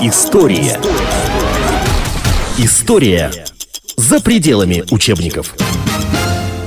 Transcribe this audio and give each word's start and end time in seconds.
История. 0.00 0.78
История 2.58 3.30
за 3.96 4.20
пределами 4.20 4.84
учебников. 4.90 5.54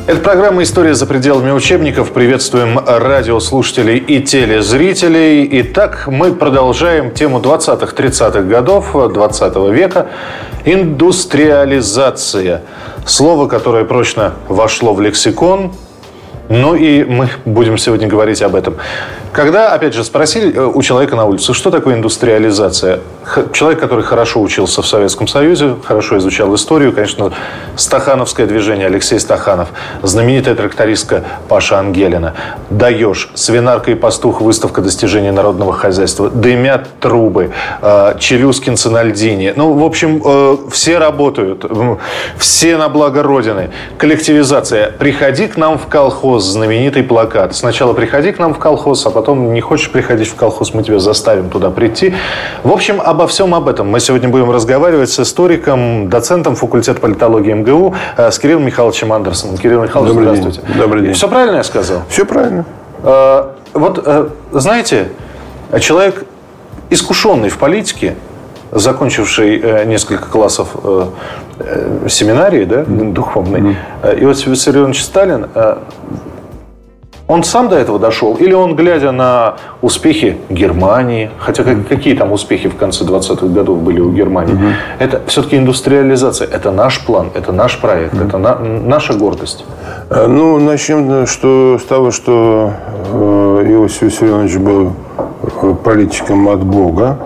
Это 0.07 0.19
программа 0.21 0.63
«История 0.63 0.93
за 0.93 1.05
пределами 1.05 1.51
учебников». 1.51 2.13
Приветствуем 2.13 2.79
радиослушателей 2.79 3.97
и 3.97 4.21
телезрителей. 4.21 5.47
Итак, 5.61 6.07
мы 6.07 6.33
продолжаем 6.33 7.11
тему 7.11 7.39
20-30-х 7.39 8.41
годов 8.43 8.93
20 8.93 9.55
века. 9.71 10.07
Индустриализация. 10.65 12.61
Слово, 13.05 13.47
которое 13.47 13.83
прочно 13.85 14.33
вошло 14.47 14.93
в 14.93 15.01
лексикон, 15.01 15.73
ну 16.49 16.75
и 16.75 17.03
мы 17.03 17.29
будем 17.45 17.77
сегодня 17.77 18.07
говорить 18.07 18.41
об 18.41 18.55
этом. 18.55 18.77
Когда, 19.37 19.71
опять 19.71 19.93
же, 19.93 20.03
спросили 20.03 20.51
э, 20.51 20.65
у 20.65 20.81
человека 20.81 21.15
на 21.15 21.25
улице, 21.25 21.53
что 21.53 21.69
такое 21.69 21.93
индустриализация, 21.93 23.01
человек, 23.53 23.79
который 23.79 24.03
хорошо 24.03 24.41
учился 24.41 24.81
в 24.81 24.87
Советском 24.87 25.27
Союзе, 25.27 25.75
хорошо 25.83 26.17
изучал 26.17 26.55
историю, 26.55 26.91
конечно, 26.91 27.31
Стахановское 27.75 28.47
движение, 28.47 28.87
Алексей 28.87 29.19
Стаханов, 29.19 29.69
знаменитая 30.01 30.55
трактористка 30.55 31.23
Паша 31.47 31.77
Ангелина, 31.77 32.33
Даешь, 32.71 33.29
Свинарка 33.35 33.91
и 33.91 33.93
пастух, 33.93 34.41
выставка 34.41 34.81
достижений 34.81 35.29
народного 35.29 35.73
хозяйства, 35.73 36.31
Дымят 36.31 36.87
трубы, 36.99 37.51
э, 37.83 38.15
Челюскин 38.17 38.75
Цинальдини. 38.75 39.53
Ну, 39.55 39.73
в 39.73 39.85
общем, 39.85 40.19
э, 40.25 40.57
все 40.71 40.97
работают, 40.97 41.63
все 42.39 42.75
на 42.77 42.89
благо 42.89 43.21
Родины. 43.21 43.69
Коллективизация. 43.99 44.89
Приходи 44.97 45.47
к 45.47 45.57
нам 45.57 45.77
в 45.77 45.85
колхоз, 45.85 46.43
знаменитый 46.43 47.03
плакат. 47.03 47.55
Сначала 47.55 47.93
приходи 47.93 48.31
к 48.31 48.39
нам 48.39 48.55
в 48.55 48.57
колхоз, 48.57 49.05
а 49.05 49.11
потом 49.11 49.26
потом 49.27 49.53
не 49.53 49.59
хочешь 49.59 49.91
приходить 49.91 50.29
в 50.29 50.35
колхоз, 50.35 50.73
мы 50.73 50.83
тебя 50.83 50.99
заставим 50.99 51.49
туда 51.49 51.69
прийти. 51.69 52.13
В 52.63 52.71
общем, 52.71 53.01
обо 53.01 53.27
всем 53.27 53.53
об 53.53 53.67
этом 53.67 53.89
мы 53.89 53.99
сегодня 53.99 54.29
будем 54.29 54.51
разговаривать 54.51 55.09
с 55.09 55.19
историком, 55.19 56.09
доцентом 56.09 56.55
факультета 56.55 57.01
политологии 57.01 57.51
МГУ, 57.51 57.93
э, 58.15 58.31
с 58.31 58.39
Кириллом 58.39 58.65
Михайловичем 58.65 59.11
Андерсоном. 59.11 59.57
Кирилл 59.57 59.83
Михайлович, 59.83 60.13
Добрый 60.13 60.27
здравствуйте. 60.27 60.61
День. 60.65 60.81
Добрый 60.81 61.01
день. 61.03 61.13
Все 61.13 61.27
правильно 61.27 61.57
я 61.57 61.63
сказал? 61.65 62.03
Все 62.07 62.25
правильно. 62.25 62.63
Э, 63.03 63.49
вот, 63.73 64.01
э, 64.05 64.29
знаете, 64.53 65.09
человек 65.81 66.23
искушенный 66.89 67.49
в 67.49 67.57
политике, 67.57 68.15
закончивший 68.71 69.85
несколько 69.85 70.29
классов 70.29 70.69
семинарии, 72.07 72.63
да, 72.63 72.85
духовной, 72.87 73.75
mm-hmm. 74.03 74.23
Иосиф 74.23 74.47
Виссарионович 74.47 75.03
Сталин 75.03 75.47
он 77.27 77.43
сам 77.43 77.67
до 77.69 77.75
этого 77.75 77.99
дошел? 77.99 78.35
Или 78.35 78.53
он, 78.53 78.75
глядя 78.75 79.11
на 79.11 79.55
успехи 79.81 80.37
Германии, 80.49 81.29
хотя 81.39 81.63
какие 81.63 82.15
там 82.15 82.31
успехи 82.31 82.69
в 82.69 82.75
конце 82.75 83.03
20-х 83.03 83.47
годов 83.47 83.79
были 83.79 83.99
у 83.99 84.11
Германии, 84.11 84.53
угу. 84.53 84.63
это 84.99 85.21
все-таки 85.27 85.57
индустриализация, 85.57 86.47
это 86.47 86.71
наш 86.71 87.05
план, 87.05 87.29
это 87.33 87.51
наш 87.51 87.79
проект, 87.79 88.13
угу. 88.13 88.23
это 88.23 88.37
на, 88.37 88.55
наша 88.55 89.13
гордость? 89.13 89.65
Э, 90.09 90.27
ну, 90.27 90.57
начнем 90.59 91.27
что, 91.27 91.77
с 91.79 91.83
того, 91.83 92.11
что 92.11 92.73
э, 93.11 93.65
Иосиф 93.71 94.03
Виссарионович 94.03 94.57
был 94.57 94.93
э, 95.61 95.75
политиком 95.83 96.47
от 96.47 96.63
Бога 96.63 97.17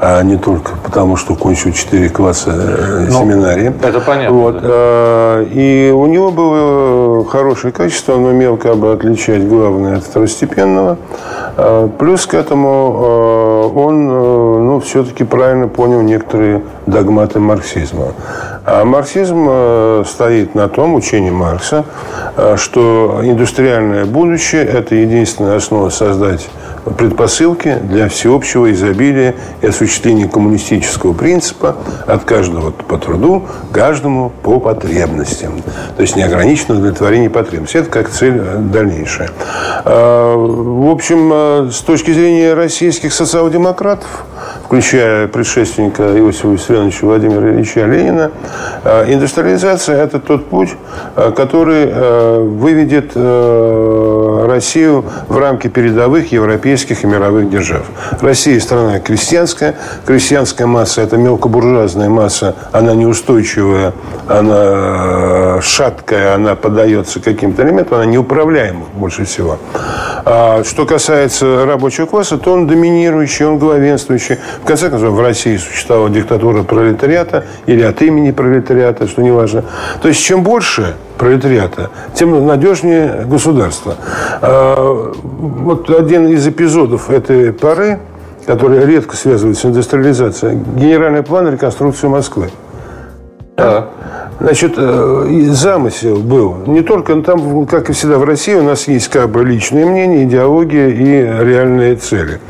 а 0.00 0.22
не 0.22 0.36
только 0.36 0.72
потому, 0.84 1.16
что 1.16 1.34
кончил 1.34 1.72
4 1.72 2.08
класса 2.10 2.50
э, 2.50 3.06
ну, 3.10 3.20
семинарии. 3.20 3.72
Это 3.82 4.00
понятно. 4.00 4.36
Вот. 4.36 4.62
Да. 4.62 5.42
И 5.50 5.90
у 5.90 6.06
него 6.06 6.30
было 6.30 7.24
хорошее 7.24 7.72
качество, 7.72 8.14
он 8.14 8.24
умел 8.26 8.56
как 8.56 8.76
бы 8.76 8.92
отличать 8.92 9.46
главное 9.48 9.96
от 9.96 10.04
второстепенного. 10.04 10.98
Плюс 11.98 12.26
к 12.26 12.34
этому 12.34 13.72
он 13.74 14.06
ну, 14.06 14.80
все-таки 14.80 15.24
правильно 15.24 15.66
понял 15.66 16.02
некоторые 16.02 16.62
догматы 16.86 17.40
марксизма. 17.40 18.12
А 18.64 18.84
марксизм 18.84 20.04
стоит 20.04 20.54
на 20.54 20.68
том, 20.68 20.94
учении 20.94 21.30
Маркса, 21.30 21.84
что 22.56 23.20
индустриальное 23.24 24.04
будущее– 24.04 24.64
это 24.64 24.94
единственная 24.94 25.56
основа 25.56 25.88
создать 25.88 26.48
предпосылки 26.96 27.76
для 27.82 28.08
всеобщего 28.08 28.70
изобилия 28.72 29.34
и 29.62 29.66
осуществления 29.66 30.28
коммунистического 30.28 31.12
принципа 31.12 31.76
от 32.06 32.24
каждого 32.24 32.70
по 32.70 32.98
труду, 32.98 33.46
каждому 33.72 34.30
по 34.42 34.60
потребностям. 34.60 35.52
То 35.96 36.02
есть 36.02 36.16
неограниченное 36.16 36.78
удовлетворение 36.78 37.30
потребностей. 37.30 37.78
Это 37.78 37.90
как 37.90 38.08
цель 38.08 38.40
дальнейшая. 38.40 39.30
А, 39.84 40.36
в 40.36 40.90
общем, 40.90 41.30
а, 41.32 41.68
с 41.70 41.80
точки 41.80 42.12
зрения 42.12 42.54
российских 42.54 43.12
социал-демократов, 43.12 44.24
включая 44.64 45.28
предшественника 45.28 46.02
Иосифа 46.18 46.48
Виссарионовича 46.48 47.06
Владимира 47.06 47.50
Ильича 47.50 47.86
Ленина, 47.86 48.30
а, 48.84 49.04
индустриализация– 49.10 50.02
это 50.04 50.18
тот 50.18 50.46
путь, 50.46 50.70
который 51.14 51.86
выведет 52.42 53.12
Россию 54.48 55.04
в 55.28 55.38
рамки 55.38 55.68
передовых 55.68 56.32
европейских 56.32 57.04
и 57.04 57.06
мировых 57.06 57.50
держав. 57.50 57.82
Россия 58.20 58.58
страна 58.60 58.98
крестьянская. 58.98 59.74
Крестьянская 60.06 60.66
масса– 60.66 61.00
это 61.02 61.16
мелкобуржуазная 61.16 62.08
масса. 62.08 62.56
Она 62.72 62.94
неустойчивая, 62.94 63.92
она 64.26 65.60
шаткая, 65.60 66.34
она 66.34 66.54
поддается 66.54 67.20
каким-то 67.20 67.62
элементам, 67.62 67.98
она 67.98 68.06
неуправляема 68.06 68.86
больше 68.94 69.24
всего. 69.24 69.58
А 70.24 70.62
что 70.64 70.86
касается 70.86 71.64
рабочего 71.66 72.06
класса, 72.06 72.38
то 72.38 72.52
он 72.52 72.66
доминирующий, 72.66 73.46
он 73.46 73.58
главенствующий. 73.58 74.38
В 74.62 74.66
конце 74.66 74.90
концов, 74.90 75.14
в 75.14 75.20
России 75.20 75.56
существовала 75.56 76.10
диктатура 76.10 76.62
пролетариата 76.62 77.44
или 77.66 77.82
от 77.82 78.02
имени 78.02 78.30
пролетариата, 78.30 79.06
что 79.06 79.22
неважно. 79.22 79.64
То 80.02 80.08
есть, 80.08 80.22
чем 80.22 80.42
больше 80.42 80.94
пролетариата, 81.18 81.90
тем 82.14 82.46
надежнее 82.46 83.24
государство. 83.26 83.96
А, 84.40 85.12
вот 85.22 85.90
один 85.90 86.28
из 86.28 86.46
эпизодов 86.46 87.10
этой 87.10 87.52
поры, 87.52 87.98
который 88.46 88.86
редко 88.86 89.16
связывается 89.16 89.62
с 89.62 89.66
индустриализацией, 89.66 90.58
генеральный 90.76 91.22
план 91.22 91.52
реконструкции 91.52 92.06
Москвы. 92.06 92.50
Да. 93.56 93.88
Значит, 94.40 94.74
э, 94.76 95.48
замысел 95.50 96.18
был 96.18 96.58
не 96.66 96.82
только 96.82 97.16
ну, 97.16 97.22
там, 97.22 97.66
как 97.66 97.90
и 97.90 97.92
всегда 97.92 98.18
в 98.18 98.24
России, 98.24 98.54
у 98.54 98.62
нас 98.62 98.86
есть 98.86 99.08
как 99.08 99.30
бы 99.30 99.44
личное 99.44 99.84
мнение, 99.84 100.24
идеология 100.24 100.88
и 100.88 101.44
реальные 101.44 101.96
цели. 101.96 102.40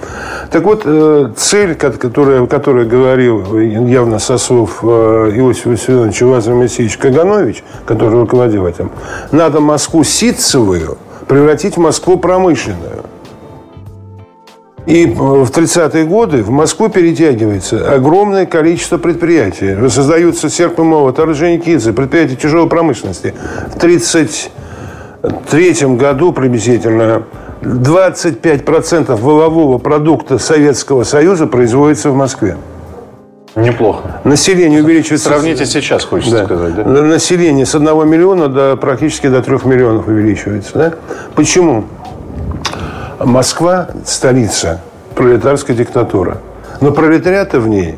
Так 0.51 0.65
вот, 0.65 0.83
э, 0.85 1.31
цель, 1.35 1.75
которая, 1.75 2.47
которая 2.47 2.85
говорил 2.85 3.59
явно 3.59 4.19
со 4.19 4.37
слов 4.37 4.81
э, 4.83 4.87
Иосифа 5.35 5.71
Виссарионовича 5.71 6.27
Лазарь 6.27 6.55
Моисеевич 6.55 6.99
Каганович, 6.99 7.65
который 7.87 8.21
руководил 8.21 8.67
этим, 8.67 8.91
надо 9.33 9.61
Москву 9.61 10.05
ситцевую 10.05 10.99
превратить 11.27 11.77
в 11.77 11.81
Москву 11.81 12.19
промышленную. 12.19 13.05
И 14.89 15.05
в 15.05 15.51
30-е 15.51 16.07
годы 16.07 16.43
в 16.43 16.49
Москву 16.49 16.89
перетягивается 16.89 17.93
огромное 17.93 18.47
количество 18.47 18.97
предприятий. 18.97 19.77
Создаются 19.91 20.49
серп 20.49 20.79
и 20.79 20.83
молот, 20.83 21.19
Орджоникидзе, 21.19 21.93
предприятия 21.93 22.37
тяжелой 22.37 22.71
промышленности. 22.71 23.35
В 23.71 23.77
1933 23.77 25.97
году 25.97 26.33
приблизительно 26.33 27.25
25% 27.61 29.15
волового 29.17 29.77
продукта 29.77 30.39
Советского 30.39 31.05
Союза 31.05 31.47
производится 31.47 32.09
в 32.09 32.17
Москве. 32.17 32.57
Неплохо. 33.57 34.21
Население 34.25 34.83
увеличивается... 34.83 35.29
Сравните 35.29 35.67
сейчас, 35.67 36.05
хочется 36.05 36.39
да. 36.39 36.45
сказать. 36.45 36.77
Да? 36.77 36.85
Население 36.85 37.67
с 37.67 37.75
1 37.75 38.09
миллиона 38.09 38.49
до 38.49 38.77
практически 38.77 39.27
до 39.27 39.43
3 39.43 39.59
миллионов 39.65 40.07
увеличивается. 40.07 40.71
Да? 40.75 40.95
Почему? 41.35 41.85
Москва– 43.19 43.89
столица 44.07 44.81
пролетарской 45.15 45.75
диктатуры. 45.75 46.39
Но 46.81 46.93
пролетариата 46.93 47.59
в 47.61 47.69
ней 47.69 47.97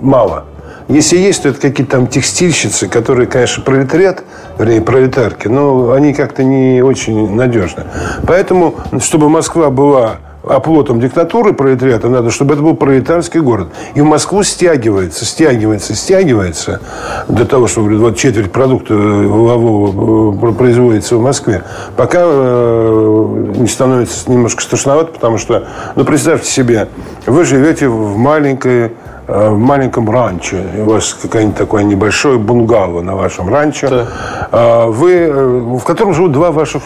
мало. 0.00 0.44
Если 0.88 1.16
есть, 1.16 1.42
то 1.42 1.48
это 1.48 1.60
какие-то 1.60 1.92
там 1.92 2.06
текстильщицы, 2.06 2.86
которые, 2.86 3.26
конечно, 3.26 3.64
пролетариат, 3.64 4.22
вернее, 4.56 4.80
пролетарки, 4.80 5.48
но 5.48 5.90
они 5.90 6.14
как-то 6.14 6.44
не 6.44 6.80
очень 6.80 7.34
надежны. 7.34 7.84
Поэтому, 8.24 8.76
чтобы 9.00 9.28
Москва 9.28 9.70
была 9.70 10.18
оплотом 10.46 11.00
диктатуры 11.00 11.52
пролетариата 11.52 12.08
надо, 12.08 12.30
чтобы 12.30 12.54
это 12.54 12.62
был 12.62 12.74
пролетарский 12.74 13.40
город. 13.40 13.68
И 13.94 14.00
в 14.00 14.04
Москву 14.04 14.42
стягивается, 14.42 15.24
стягивается, 15.24 15.94
стягивается 15.94 16.80
для 17.28 17.44
того, 17.44 17.66
чтобы 17.66 17.96
вот 17.98 18.16
четверть 18.16 18.52
продукта 18.52 18.94
волового 18.94 20.50
э, 20.50 20.52
производится 20.52 21.16
в 21.16 21.22
Москве, 21.22 21.64
пока 21.96 22.20
э, 22.22 23.52
не 23.56 23.66
становится 23.66 24.30
немножко 24.30 24.62
страшновато, 24.62 25.12
потому 25.12 25.38
что, 25.38 25.66
ну, 25.96 26.04
представьте 26.04 26.50
себе, 26.50 26.88
вы 27.26 27.44
живете 27.44 27.88
в 27.88 28.16
маленькой 28.16 28.92
э, 29.26 29.50
в 29.50 29.58
маленьком 29.58 30.08
ранчо. 30.08 30.58
У 30.78 30.90
вас 30.90 31.16
какая-нибудь 31.20 31.56
такое 31.56 31.82
небольшое 31.82 32.38
бунгало 32.38 33.02
на 33.02 33.16
вашем 33.16 33.52
ранчо. 33.52 33.88
Да. 33.88 34.06
А 34.52 34.86
вы, 34.86 35.78
в 35.78 35.82
котором 35.82 36.14
живут 36.14 36.32
два 36.32 36.52
ваших 36.52 36.82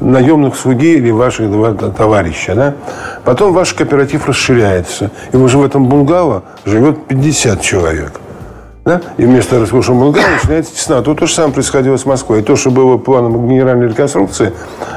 наемных 0.00 0.56
слуги 0.56 0.94
или 0.94 1.10
ваших 1.10 1.50
товарища. 1.96 2.54
Да? 2.54 2.74
Потом 3.24 3.52
ваш 3.52 3.74
кооператив 3.74 4.26
расширяется. 4.26 5.10
И 5.32 5.36
уже 5.36 5.58
в 5.58 5.64
этом 5.64 5.86
бунгало 5.88 6.44
живет 6.64 7.06
50 7.06 7.60
человек. 7.60 8.20
Да? 8.84 9.02
И 9.18 9.24
вместо 9.24 9.60
роскошного 9.60 10.04
бунгало 10.04 10.24
начинается 10.36 10.74
тесна. 10.74 11.02
Тут 11.02 11.20
то 11.20 11.26
же 11.26 11.34
самое 11.34 11.52
происходило 11.52 11.96
с 11.96 12.06
Москвой. 12.06 12.40
И 12.40 12.42
то, 12.42 12.56
что 12.56 12.70
было 12.70 12.96
планом 12.96 13.46
генеральной 13.46 13.88
реконструкции, 13.88 14.52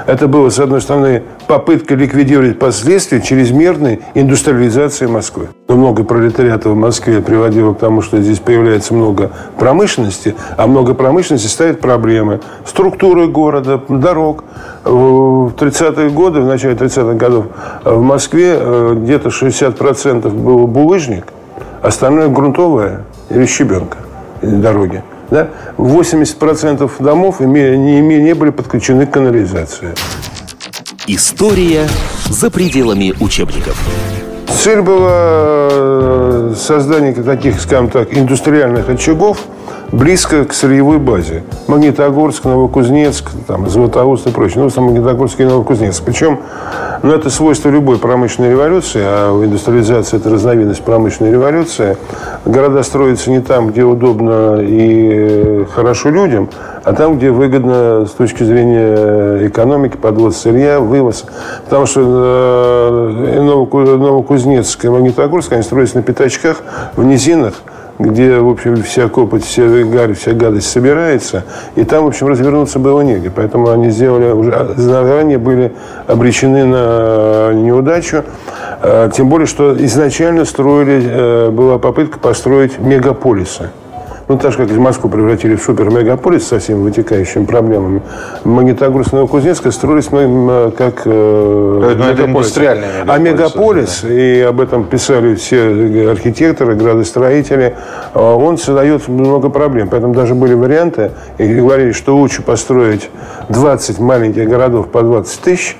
это 0.07 0.27
было, 0.27 0.49
с 0.49 0.59
одной 0.59 0.81
стороны, 0.81 1.23
попытка 1.47 1.93
ликвидировать 1.95 2.59
последствия 2.59 3.21
чрезмерной 3.21 3.99
индустриализации 4.13 5.07
Москвы. 5.07 5.49
Но 5.67 5.75
много 5.75 6.05
пролетариата 6.05 6.69
в 6.69 6.75
Москве 6.75 7.21
приводило 7.21 7.73
к 7.73 7.79
тому, 7.79 8.01
что 8.01 8.21
здесь 8.21 8.39
появляется 8.39 8.93
много 8.93 9.31
промышленности, 9.59 10.33
а 10.55 10.65
много 10.65 10.93
промышленности 10.93 11.47
ставит 11.47 11.81
проблемы 11.81 12.39
структуры 12.65 13.27
города, 13.27 13.81
дорог. 13.89 14.45
В 14.83 15.53
30-е 15.57 16.09
годы, 16.09 16.41
в 16.41 16.45
начале 16.45 16.75
30-х 16.75 17.13
годов 17.13 17.45
в 17.85 18.01
Москве 18.01 18.57
э, 18.59 18.95
где-то 18.97 19.29
60% 19.29 20.29
было 20.29 20.65
булыжник, 20.65 21.27
остальное 21.81 22.27
грунтовое 22.27 23.05
или 23.29 23.45
щебенка 23.45 23.97
дороги. 24.41 25.01
Да? 25.31 25.47
80% 25.77 26.91
домов 26.99 27.41
имели, 27.41 27.77
не, 27.77 28.01
имели, 28.01 28.21
не 28.21 28.33
были 28.33 28.49
подключены 28.49 29.05
к 29.05 29.11
канализации. 29.11 29.93
История 31.07 31.87
за 32.29 32.51
пределами 32.51 33.13
учебников. 33.21 33.81
Цель 34.49 34.81
была 34.81 35.69
э, 35.71 36.53
создание 36.57 37.13
таких, 37.13 37.61
скажем 37.61 37.89
так, 37.89 38.15
индустриальных 38.15 38.89
очагов– 38.89 39.39
близко 39.91 40.45
к 40.45 40.53
сырьевой 40.53 40.97
базе. 40.97 41.43
Магнитогорск, 41.67 42.45
Новокузнецк, 42.45 43.29
там, 43.47 43.69
Златоуст 43.69 44.27
и 44.27 44.31
прочее. 44.31 44.63
Ну, 44.63 44.69
там 44.69 44.85
Магнитогорск 44.85 45.39
и 45.39 45.45
Новокузнецк. 45.45 46.03
Причем, 46.03 46.39
ну, 47.03 47.13
это 47.13 47.29
свойство 47.29 47.69
любой 47.69 47.97
промышленной 47.97 48.51
революции, 48.51 49.01
а 49.03 49.43
индустриализация– 49.43 50.19
это 50.19 50.29
разновидность 50.29 50.83
промышленной 50.83 51.31
революции. 51.31 51.97
Города 52.45 52.81
строятся 52.83 53.29
не 53.29 53.41
там, 53.41 53.67
где 53.67 53.83
удобно 53.83 54.59
и 54.61 55.65
хорошо 55.73 56.09
людям, 56.09 56.49
а 56.83 56.93
там, 56.93 57.17
где 57.17 57.31
выгодно 57.31 58.05
с 58.05 58.11
точки 58.11 58.43
зрения 58.43 59.47
экономики, 59.47 59.97
подвоз 59.97 60.37
сырья, 60.37 60.79
вывоз. 60.79 61.25
Потому 61.65 61.85
что 61.85 63.11
э, 63.11 63.41
Новокузнецк 63.41 64.85
и 64.85 64.89
Магнитогорск, 64.89 65.53
они 65.53 65.63
строятся 65.63 65.97
на 65.97 66.03
пятачках, 66.03 66.57
в 66.95 67.03
низинах, 67.03 67.53
где, 67.99 68.37
в 68.37 68.49
общем, 68.49 68.81
вся 68.83 69.07
копоть, 69.07 69.43
вся 69.43 69.63
гарь, 69.83 70.13
вся 70.13 70.33
гадость 70.33 70.69
собирается. 70.69 71.43
И 71.75 71.83
там, 71.83 72.05
в 72.05 72.07
общем, 72.07 72.27
развернуться 72.27 72.79
было 72.79 73.01
негде. 73.01 73.31
Поэтому 73.33 73.69
они 73.69 73.89
сделали, 73.89 74.31
уже 74.31 74.73
заранее 74.75 75.37
были 75.37 75.73
обречены 76.07 76.65
на 76.65 77.53
неудачу. 77.53 78.23
А, 78.81 79.09
тем 79.09 79.29
более, 79.29 79.47
что 79.47 79.75
изначально 79.85 80.45
строили, 80.45 81.01
э, 81.05 81.49
была 81.51 81.77
попытка 81.77 82.19
построить 82.19 82.79
мегаполисы. 82.79 83.69
Ну, 84.27 84.37
так 84.37 84.51
же, 84.51 84.57
как 84.57 84.69
из 84.69 84.77
Москвы 84.77 85.09
превратили 85.09 85.55
в 85.55 85.61
супер-мегаполис 85.61 86.47
со 86.47 86.59
всеми 86.59 86.83
вытекающими 86.83 87.45
проблемами. 87.45 88.01
Магнитогорск 88.45 89.11
и 89.11 89.15
Новокузнецк 89.17 89.69
строились 89.71 90.11
ну, 90.11 90.71
как 90.77 91.01
э, 91.05 91.09
ну, 91.09 92.05
это 92.05 92.25
индустриальный 92.25 92.87
мегаполис. 92.87 93.09
А 93.09 93.17
мегаполис, 93.19 93.99
да. 94.03 94.13
и 94.13 94.39
об 94.41 94.61
этом 94.61 94.85
писали 94.85 95.35
все 95.35 96.09
архитекторы, 96.09 96.75
градостроители, 96.75 97.75
э, 98.13 98.19
он 98.19 98.57
создает 98.57 99.09
много 99.09 99.49
проблем. 99.49 99.89
Поэтому 99.89 100.13
даже 100.13 100.35
были 100.35 100.53
варианты, 100.53 101.11
и 101.37 101.53
говорили, 101.53 101.91
что 101.91 102.15
лучше 102.15 102.43
построить 102.43 103.09
20 103.49 103.99
маленьких 103.99 104.47
городов 104.47 104.87
по 104.87 105.01
20 105.01 105.41
тысяч, 105.41 105.77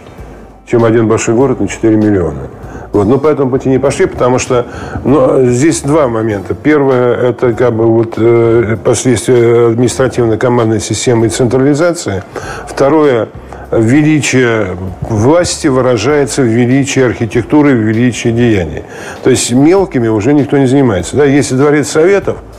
чем 0.65 0.83
один 0.83 1.07
большой 1.07 1.35
город 1.35 1.61
на 1.61 1.69
4 1.69 1.95
миллиона. 1.95 2.49
Вот, 2.93 3.07
но 3.07 3.17
по 3.17 3.27
этому 3.27 3.49
пути 3.49 3.69
не 3.69 3.79
пошли, 3.79 4.05
потому 4.05 4.37
что 4.37 4.67
ну, 5.03 5.45
здесь 5.47 5.81
два 5.81 6.07
момента. 6.07 6.53
Первое– 6.53 7.15
это 7.29 7.53
как 7.53 7.73
бы 7.73 7.87
вот, 7.87 8.13
э, 8.17 8.77
последствия 8.83 9.69
административной 9.71 10.37
командной 10.37 10.79
системы 10.79 11.25
и 11.25 11.29
централизации. 11.29 12.23
Второе– 12.67 13.29
величие 13.71 14.77
власти 15.01 15.67
выражается 15.67 16.43
в 16.43 16.45
величии 16.45 17.01
архитектуры, 17.01 17.71
в 17.71 17.79
величии 17.79 18.29
деяний. 18.29 18.83
То 19.23 19.31
есть 19.31 19.51
мелкими 19.51 20.07
уже 20.07 20.33
никто 20.33 20.59
не 20.59 20.67
занимается. 20.67 21.17
Да? 21.17 21.25
Если 21.25 21.55
дворец 21.55 21.89
Советов– 21.89 22.37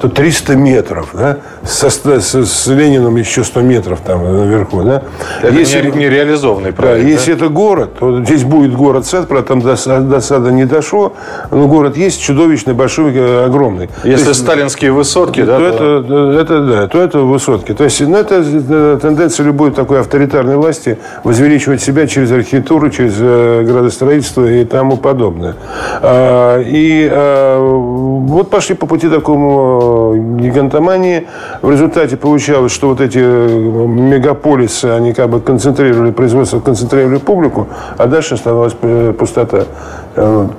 то 0.00 0.08
300 0.08 0.56
метров, 0.56 1.10
да, 1.12 1.38
со, 1.62 1.90
с, 1.90 2.34
с 2.34 2.66
Лениным 2.68 3.16
еще 3.16 3.44
100 3.44 3.60
метров 3.60 4.00
там 4.00 4.24
наверху, 4.24 4.82
да. 4.82 5.02
Это 5.42 5.52
если, 5.52 5.90
не, 5.90 6.08
реализованный 6.08 6.72
проект, 6.72 7.02
да, 7.02 7.04
да? 7.04 7.10
Если 7.10 7.34
это 7.34 7.48
город, 7.48 7.98
то 7.98 8.24
здесь 8.24 8.44
будет 8.44 8.74
город-сад, 8.74 9.28
правда, 9.28 9.48
там 9.48 9.60
до, 9.60 9.76
до 10.00 10.20
сада 10.20 10.50
не 10.52 10.64
дошло, 10.64 11.12
но 11.50 11.68
город 11.68 11.98
есть 11.98 12.22
чудовищный, 12.22 12.72
большой, 12.72 13.12
э, 13.14 13.44
огромный. 13.44 13.90
Если 14.02 14.28
есть, 14.28 14.40
сталинские 14.40 14.92
высотки, 14.92 15.40
то 15.40 15.46
да, 15.46 15.58
то, 15.58 15.64
Это, 15.66 16.40
это, 16.40 16.60
да, 16.60 16.88
то 16.88 17.02
это 17.02 17.18
высотки. 17.18 17.74
То 17.74 17.84
есть, 17.84 18.00
ну, 18.00 18.16
это 18.16 18.42
э, 18.42 18.98
тенденция 19.02 19.44
любой 19.44 19.70
такой 19.70 20.00
авторитарной 20.00 20.56
власти 20.56 20.98
возвеличивать 21.24 21.82
себя 21.82 22.06
через 22.06 22.32
архитектуру, 22.32 22.88
через 22.88 23.16
э, 23.18 23.64
градостроительство 23.64 24.50
и 24.50 24.64
тому 24.64 24.96
подобное. 24.96 25.56
А, 26.00 26.58
и 26.58 27.06
а, 27.12 27.60
вот 27.60 28.48
пошли 28.48 28.74
по 28.74 28.86
пути 28.86 29.08
такому 29.08 29.89
гигантомании. 30.14 31.26
В 31.62 31.70
результате 31.70 32.16
получалось, 32.16 32.72
что 32.72 32.88
вот 32.88 33.00
эти 33.00 33.18
мегаполисы, 33.18 34.86
они 34.86 35.12
как 35.12 35.30
бы 35.30 35.40
концентрировали 35.40 36.10
производство, 36.10 36.60
концентрировали 36.60 37.18
публику, 37.18 37.68
а 37.96 38.06
дальше 38.06 38.34
оставалась 38.34 38.74
пустота. 39.18 39.64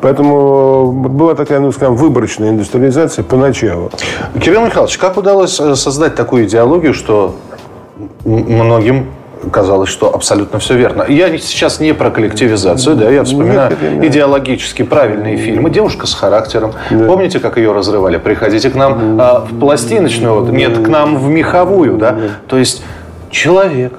Поэтому 0.01 0.91
была 0.91 1.35
такая, 1.35 1.59
ну, 1.59 1.71
скажем, 1.71 1.95
выборочная 1.95 2.49
индустриализация 2.49 3.23
поначалу. 3.23 3.91
Кирилл 4.39 4.65
Михайлович, 4.65 4.97
как 4.97 5.17
удалось 5.17 5.59
э, 5.59 5.75
создать 5.75 6.15
такую 6.15 6.45
идеологию, 6.45 6.93
что 6.93 7.35
многим 8.25 9.07
казалось, 9.49 9.89
что 9.89 10.13
абсолютно 10.13 10.59
все 10.59 10.75
верно. 10.75 11.05
Я 11.07 11.35
сейчас 11.37 11.79
не 11.79 11.93
про 11.93 12.11
коллективизацию, 12.11 12.95
да, 12.95 13.09
я 13.09 13.23
вспоминаю 13.23 13.75
нет, 13.81 14.05
идеологически 14.05 14.83
правильные 14.83 15.37
фильмы. 15.37 15.69
Девушка 15.69 16.07
с 16.07 16.13
характером. 16.13 16.73
Да. 16.89 17.05
Помните, 17.05 17.39
как 17.39 17.57
ее 17.57 17.71
разрывали? 17.71 18.17
Приходите 18.17 18.69
к 18.69 18.75
нам 18.75 19.19
а, 19.19 19.39
в 19.39 19.59
пластиночную, 19.59 20.45
нет, 20.51 20.77
к 20.77 20.87
нам 20.87 21.17
в 21.17 21.27
меховую, 21.29 21.97
да. 21.97 22.17
То 22.47 22.57
есть 22.57 22.83
человек, 23.29 23.93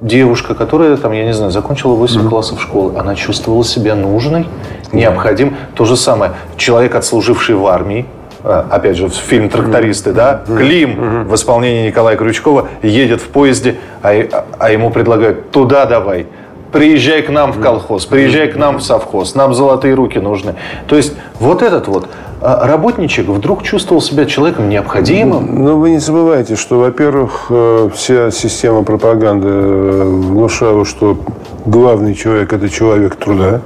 девушка, 0.00 0.54
которая, 0.54 0.96
там, 0.96 1.12
я 1.12 1.24
не 1.24 1.34
знаю, 1.34 1.50
закончила 1.50 1.94
8 1.94 2.28
классов 2.28 2.60
школы, 2.60 2.98
она 2.98 3.14
чувствовала 3.14 3.64
себя 3.64 3.94
нужной, 3.94 4.46
необходим. 4.92 5.56
То 5.74 5.84
же 5.84 5.96
самое, 5.96 6.32
человек, 6.56 6.94
отслуживший 6.94 7.54
в 7.54 7.66
армии, 7.66 8.06
опять 8.44 8.96
же, 8.96 9.08
фильм 9.08 9.48
«Трактористы», 9.48 10.12
да, 10.12 10.42
Клим 10.46 11.24
в 11.24 11.34
исполнении 11.34 11.88
Николая 11.88 12.16
Крючкова 12.16 12.68
едет 12.82 13.20
в 13.20 13.28
поезде, 13.28 13.76
а, 14.02 14.44
а 14.58 14.70
ему 14.70 14.90
предлагают 14.90 15.50
«туда 15.50 15.86
давай», 15.86 16.26
приезжай 16.72 17.22
к 17.22 17.30
нам 17.30 17.52
в 17.52 17.60
колхоз, 17.60 18.06
приезжай 18.06 18.48
к 18.48 18.56
нам 18.56 18.78
в 18.78 18.82
совхоз, 18.82 19.34
нам 19.34 19.54
золотые 19.54 19.94
руки 19.94 20.18
нужны. 20.18 20.54
То 20.88 20.96
есть 20.96 21.14
вот 21.38 21.62
этот 21.62 21.86
вот 21.86 22.08
а, 22.40 22.66
работничек 22.66 23.28
вдруг 23.28 23.62
чувствовал 23.62 24.00
себя 24.00 24.24
человеком 24.24 24.68
необходимым. 24.68 25.62
Но 25.62 25.72
ну, 25.72 25.78
вы 25.78 25.90
не 25.90 25.98
забывайте, 25.98 26.56
что, 26.56 26.78
во-первых, 26.78 27.46
э, 27.50 27.90
вся 27.94 28.30
система 28.30 28.82
пропаганды 28.82 29.48
э, 29.48 30.02
внушала, 30.02 30.84
что 30.84 31.18
главный 31.66 32.14
человек– 32.14 32.52
это 32.54 32.68
человек 32.68 33.16
труда. 33.16 33.60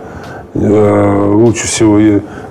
Э, 0.61 1.31
лучше 1.33 1.67
всего, 1.67 1.99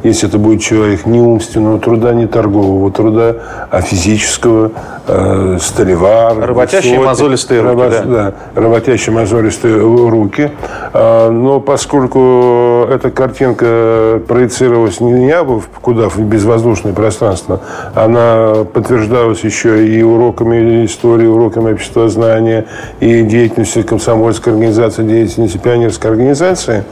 если 0.04 0.30
это 0.30 0.38
будет 0.38 0.62
человек 0.62 1.06
не 1.06 1.20
умственного 1.20 1.80
труда, 1.80 2.14
не 2.14 2.28
торгового 2.28 2.92
труда, 2.92 3.36
а 3.72 3.82
физического, 3.82 4.72
э, 5.08 5.58
столевар. 5.60 6.40
Работящие 6.40 7.00
высокий, 7.00 7.08
мозолистые 7.08 7.62
руки. 7.62 7.82
Рабо, 7.82 7.90
да. 7.90 8.04
да, 8.06 8.62
работящие 8.62 9.16
мозолистые 9.16 9.80
руки. 9.80 10.52
А, 10.94 11.30
но 11.30 11.60
поскольку 11.60 12.88
эта 12.92 13.10
картинка 13.12 14.22
проецировалась 14.28 15.00
не 15.00 15.32
абы 15.32 15.62
куда, 15.82 16.10
в 16.10 16.20
безвоздушное 16.20 16.94
пространство, 16.94 17.62
она 17.94 18.66
подтверждалась 18.72 19.40
еще 19.40 19.88
и 19.88 20.02
уроками 20.04 20.86
истории, 20.86 21.28
уроками 21.28 21.74
обществознания, 21.74 22.66
и 23.00 23.22
деятельностью 23.24 23.84
комсомольской 23.86 24.54
организации, 24.54 25.04
деятельностью 25.04 25.60
пионерской 25.62 26.12
организации, 26.12 26.84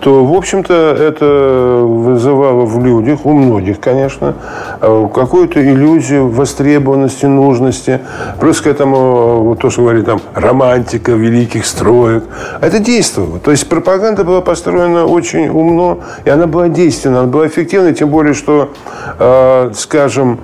то, 0.00 0.24
в 0.24 0.32
общем-то, 0.58 0.96
это 1.02 1.82
вызывало 1.84 2.64
в 2.64 2.82
людях 2.84 3.24
у 3.24 3.32
многих, 3.32 3.80
конечно, 3.80 4.34
э, 4.80 5.08
какую-то 5.14 5.62
иллюзию 5.62 6.28
востребованности, 6.28 7.26
нужности. 7.26 8.00
Плюс 8.40 8.60
к 8.60 8.66
этому, 8.66 9.42
вот 9.42 9.58
то, 9.60 9.70
что 9.70 9.82
говорили 9.82 10.04
там, 10.04 10.20
романтика 10.34 11.12
великих 11.12 11.66
строек. 11.66 12.24
Это 12.60 12.78
действовало. 12.78 13.38
То 13.38 13.50
есть 13.50 13.68
пропаганда 13.68 14.24
была 14.24 14.40
построена 14.40 15.06
очень 15.06 15.48
умно, 15.48 16.00
и 16.24 16.30
она 16.30 16.46
была 16.46 16.68
действенна, 16.68 17.20
она 17.20 17.28
была 17.28 17.46
эффективной, 17.46 17.94
тем 17.94 18.08
более, 18.08 18.34
что, 18.34 18.70
э, 19.18 19.70
скажем, 19.74 20.40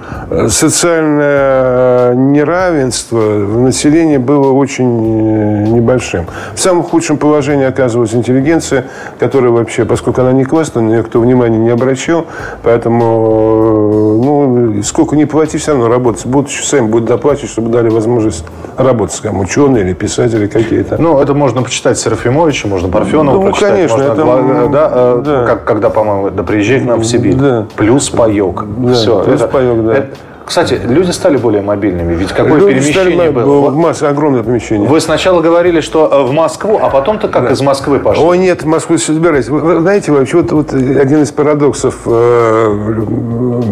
социальное 0.49 2.15
неравенство 2.15 3.17
в 3.17 3.61
населении 3.61 4.19
было 4.19 4.53
очень 4.53 5.73
небольшим. 5.75 6.27
В 6.55 6.61
самом 6.61 6.83
худшем 6.83 7.17
положении 7.17 7.67
оказывалась 7.67 8.15
интеллигенция, 8.15 8.85
которая 9.19 9.51
вообще, 9.51 9.85
поскольку 9.95 10.23
она 10.23 10.33
не 10.33 10.45
классная, 10.45 10.83
на 10.83 10.89
нее 10.89 11.03
кто 11.05 11.21
внимания 11.21 11.57
не 11.57 11.71
обращал, 11.71 12.27
поэтому, 12.65 14.19
ну, 14.25 14.83
сколько 14.83 15.15
не 15.15 15.25
платить, 15.25 15.61
все 15.63 15.71
равно 15.71 15.87
работать 15.87 16.27
будут, 16.27 16.51
сами 16.51 16.89
будут 16.89 17.07
доплачивать, 17.07 17.51
чтобы 17.51 17.69
дали 17.71 17.91
возможность 17.91 18.45
работать, 18.77 19.15
скажем, 19.15 19.39
ученые 19.39 19.85
или 19.85 19.93
писатели 19.93 20.49
какие-то. 20.49 21.01
Ну, 21.01 21.21
это 21.21 21.33
можно 21.33 21.63
почитать 21.63 21.97
Серафимовича, 21.97 22.67
можно 22.67 22.89
Парфенова 22.89 23.37
ну, 23.37 23.43
прочитать. 23.43 23.75
конечно, 23.75 23.99
можно, 23.99 24.13
это, 24.13 24.23
гла- 24.25 24.67
да, 24.67 24.91
э, 24.93 25.23
да. 25.25 25.45
Как, 25.45 25.65
когда, 25.65 25.91
по-моему, 25.91 26.31
да 26.31 26.43
приезжай 26.43 26.81
к 26.81 26.85
нам 26.85 26.99
в 26.99 27.05
Сибирь. 27.05 27.37
Да. 27.37 27.67
Плюс 27.77 28.11
паек. 28.11 28.65
Да, 28.79 28.95
Все. 28.95 29.23
плюс 29.23 29.43
паёк, 29.43 29.85
да. 29.85 30.07
Кстати, 30.45 30.81
люди 30.85 31.11
стали 31.11 31.37
более 31.37 31.63
мобильными. 31.63 32.15
Ведь 32.15 32.31
какое 32.33 32.55
Люди 32.59 32.75
перемещение 32.81 33.15
стали- 33.17 33.31
было. 33.31 33.61
Вот 33.61 33.75
масса, 33.75 34.09
огромное 34.09 34.43
помещение. 34.43 34.89
Вы 34.89 35.01
сначала 35.01 35.41
говорили, 35.41 35.81
что 35.81 36.09
э, 36.13 36.23
в 36.23 36.33
Москву, 36.33 36.79
а 36.83 36.91
потом-то 36.91 37.29
как 37.29 37.51
из 37.51 37.61
Москвы 37.63 37.99
пошли? 37.99 38.23
О, 38.23 38.35
нет, 38.35 38.63
в 38.63 38.67
Москву 38.67 38.99
собираюсь. 38.99 39.49
Вы, 39.49 39.81
знаете, 39.81 40.13
вообще, 40.13 40.39
вот, 40.39 40.53
вот 40.53 40.73
один 40.75 41.23
из 41.23 41.33
парадоксов 41.33 41.97
э, 42.07 43.05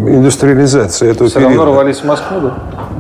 индустриализации 0.09 1.11
этого 1.11 1.29
Все 1.29 1.41
равно 1.41 1.55
периода. 1.57 1.73
рвались 1.73 1.99
в 1.99 2.05
Москву, 2.05 2.41
да? 2.41 2.55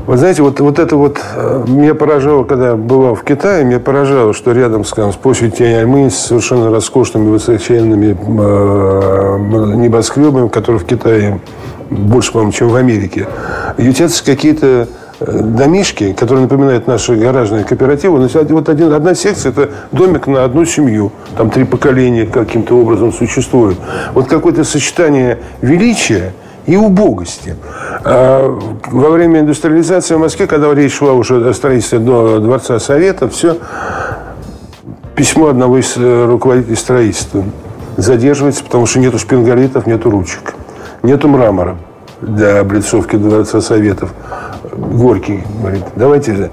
Вы 0.06 0.16
знаете, 0.16 0.42
вот, 0.42 0.58
вот 0.60 0.78
это 0.78 0.96
вот 0.96 1.18
э, 1.36 1.64
меня 1.68 1.94
поражало, 1.94 2.44
когда 2.44 2.70
я 2.70 2.76
бывал 2.76 3.14
в 3.14 3.22
Китае, 3.22 3.64
меня 3.64 3.78
поражало, 3.78 4.32
что 4.34 4.52
рядом 4.52 4.84
скажем, 4.84 5.12
с 5.12 5.16
площадью 5.16 5.52
Тяньаньмэнь 5.52 6.10
с 6.10 6.16
совершенно 6.16 6.70
роскошными 6.70 7.30
высоченными 7.30 8.16
э, 8.18 9.76
небоскребами, 9.76 10.48
которые 10.48 10.80
в 10.80 10.84
Китае 10.84 11.40
больше, 11.92 12.32
по-моему, 12.32 12.52
чем 12.52 12.68
в 12.68 12.76
Америке, 12.76 13.28
ютятся 13.78 14.24
какие-то 14.24 14.88
э, 15.20 15.40
домишки, 15.42 16.12
которые 16.12 16.42
напоминают 16.42 16.86
наши 16.86 17.14
гаражные 17.14 17.64
кооперативы. 17.64 18.22
Если 18.22 18.38
вот 18.52 18.68
один, 18.68 18.92
одна 18.92 19.14
секция– 19.14 19.50
это 19.52 19.70
домик 19.92 20.26
на 20.26 20.44
одну 20.44 20.64
семью. 20.64 21.12
Там 21.36 21.50
три 21.50 21.64
поколения 21.64 22.26
каким-то 22.26 22.78
образом 22.78 23.12
существуют. 23.12 23.78
Вот 24.14 24.26
какое-то 24.26 24.64
сочетание 24.64 25.38
величия 25.60 26.32
и 26.66 26.76
убогости. 26.76 27.56
А 28.04 28.58
во 28.86 29.10
время 29.10 29.40
индустриализации 29.40 30.14
в 30.14 30.18
Москве, 30.18 30.46
когда 30.46 30.72
речь 30.74 30.94
шла 30.94 31.12
уже 31.12 31.48
о 31.48 31.52
строительстве 31.52 31.98
Дворца 31.98 32.78
Совета, 32.78 33.28
все, 33.28 33.56
письмо 35.16 35.48
одного 35.48 35.78
из 35.78 35.94
э, 35.96 36.26
руководителей 36.26 36.76
строительства 36.76 37.44
задерживается, 37.96 38.64
потому 38.64 38.86
что 38.86 38.98
нету 38.98 39.18
шпингалитов, 39.18 39.86
нету 39.86 40.10
ручек, 40.10 40.54
нету 41.02 41.28
мрамора 41.28 41.76
для 42.20 42.60
облицовки 42.60 43.16
Дворца 43.16 43.60
Советов. 43.60 44.12
Горький 44.72 45.42
говорит, 45.60 45.84
давайте 45.96 46.50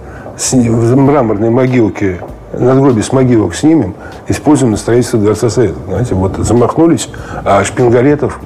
в 0.51 0.95
мраморной 0.95 1.49
могилке 1.49 2.19
надгробие 2.53 3.03
с 3.03 3.11
могилок 3.11 3.53
снимем, 3.53 3.93
используем 4.27 4.71
на 4.71 4.77
строительство 4.77 5.19
Дворца 5.19 5.49
Советов. 5.49 5.77
Знаете, 5.87 6.15
вот 6.15 6.37
замахнулись, 6.37 7.09
а 7.45 7.63
шпингалетов 7.63 8.39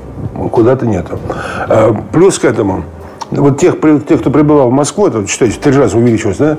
куда-то 0.51 0.85
нету. 0.85 1.19
А, 1.69 1.95
Плюс 2.11 2.39
к 2.39 2.45
этому, 2.45 2.83
вот 3.31 3.59
тех, 3.59 3.75
тех, 4.07 4.19
кто 4.19 4.29
прибывал 4.29 4.69
в 4.69 4.73
Москву, 4.73 5.07
это, 5.07 5.25
считайте, 5.27 5.59
три 5.59 5.75
раза 5.77 5.97
увеличилось, 5.97 6.37
да? 6.37 6.57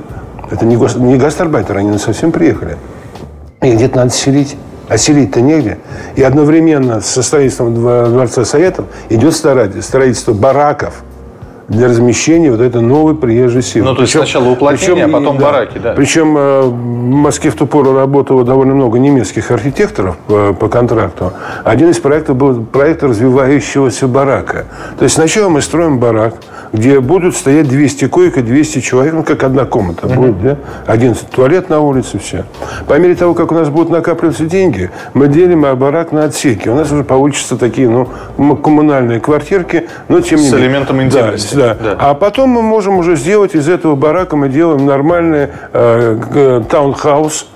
Это 0.51 0.65
не 0.67 1.17
гастарбайтеры, 1.17 1.81
они 1.81 1.99
совсем 1.99 2.33
приехали. 2.33 2.77
И 3.63 3.73
где-то 3.73 3.97
надо 3.97 4.11
селить. 4.11 4.57
А 4.89 4.99
селить-то 4.99 5.41
негде. 5.41 5.79
И 6.17 6.23
одновременно 6.23 7.01
со 7.01 7.23
строительством 7.23 7.75
Дво- 7.75 8.09
Дворца 8.11 8.45
Советов 8.45 8.87
идет 9.09 9.35
строительство 9.35 10.33
бараков 10.33 11.03
для 11.69 11.89
размещения 11.89 12.51
вот 12.51 12.61
этой 12.61 12.81
новой 12.81 13.15
приезжей 13.15 13.63
силы. 13.63 13.87
Ну, 13.87 13.95
то 13.95 14.03
есть 14.03 14.13
сначала 14.13 14.49
уплотнение, 14.49 15.05
а 15.05 15.09
потом 15.09 15.39
бараки, 15.39 15.79
да. 15.79 15.93
Причем 15.95 16.37
э, 16.37 16.63
в 16.63 16.75
Москве 16.75 17.51
в 17.51 17.55
ту 17.55 17.67
пору 17.67 17.95
работало 17.95 18.45
довольно 18.45 18.75
много 18.75 18.99
немецких 18.99 19.51
архитекторов 19.51 20.17
по, 20.27 20.53
по 20.53 20.69
контракту. 20.69 21.33
Один 21.65 21.91
из 21.91 21.99
проектов 21.99 22.37
был 22.37 22.65
проект 22.65 23.03
развивающегося 23.03 24.09
барака. 24.09 24.67
То 24.99 25.05
есть 25.05 25.15
сначала 25.15 25.49
мы 25.49 25.63
строим 25.63 25.99
барак, 25.99 26.35
где 26.73 27.01
будут 27.01 27.37
стоять 27.37 27.69
200 27.69 28.09
коек 28.09 28.37
и 28.37 28.43
200 28.43 28.81
человек, 28.81 29.15
ну, 29.15 29.23
как 29.23 29.43
одна 29.45 29.65
комната 29.65 30.07
будет, 30.07 30.43
да? 30.43 30.57
Один 30.87 31.15
туалет 31.15 31.69
на 31.69 31.81
улице, 31.81 32.19
все. 32.19 32.45
По 32.87 32.99
мере 32.99 33.15
того, 33.15 33.35
как 33.35 33.53
у 33.53 33.55
нас 33.55 33.69
будут 33.69 33.91
накапливаться 33.91 34.45
деньги, 34.45 34.91
мы 35.15 35.29
делим 35.29 35.63
барак 35.77 36.13
на 36.13 36.25
отсеки. 36.25 36.69
У 36.69 36.75
нас 36.75 36.91
уже 36.93 37.05
получатся 37.05 37.57
такие, 37.57 37.89
ну, 37.89 38.09
коммунальные 38.57 39.21
квартирки, 39.21 39.89
но 40.09 40.21
тем 40.21 40.41
не 40.41 40.49
С 40.49 40.53
менее. 40.53 40.69
элементом 40.69 41.09
Да, 41.09 41.39
да. 41.55 41.77
Да. 41.83 41.97
А 41.99 42.15
потом 42.15 42.51
мы 42.51 42.63
можем 42.63 42.99
уже 42.99 43.17
сделать 43.17 43.55
из 43.55 43.69
этого 43.69 43.95
барака, 43.95 44.37
мы 44.37 44.49
делаем 44.49 44.85
нормальный 44.87 45.49
э, 45.73 46.63
таунхаус. 46.69 47.49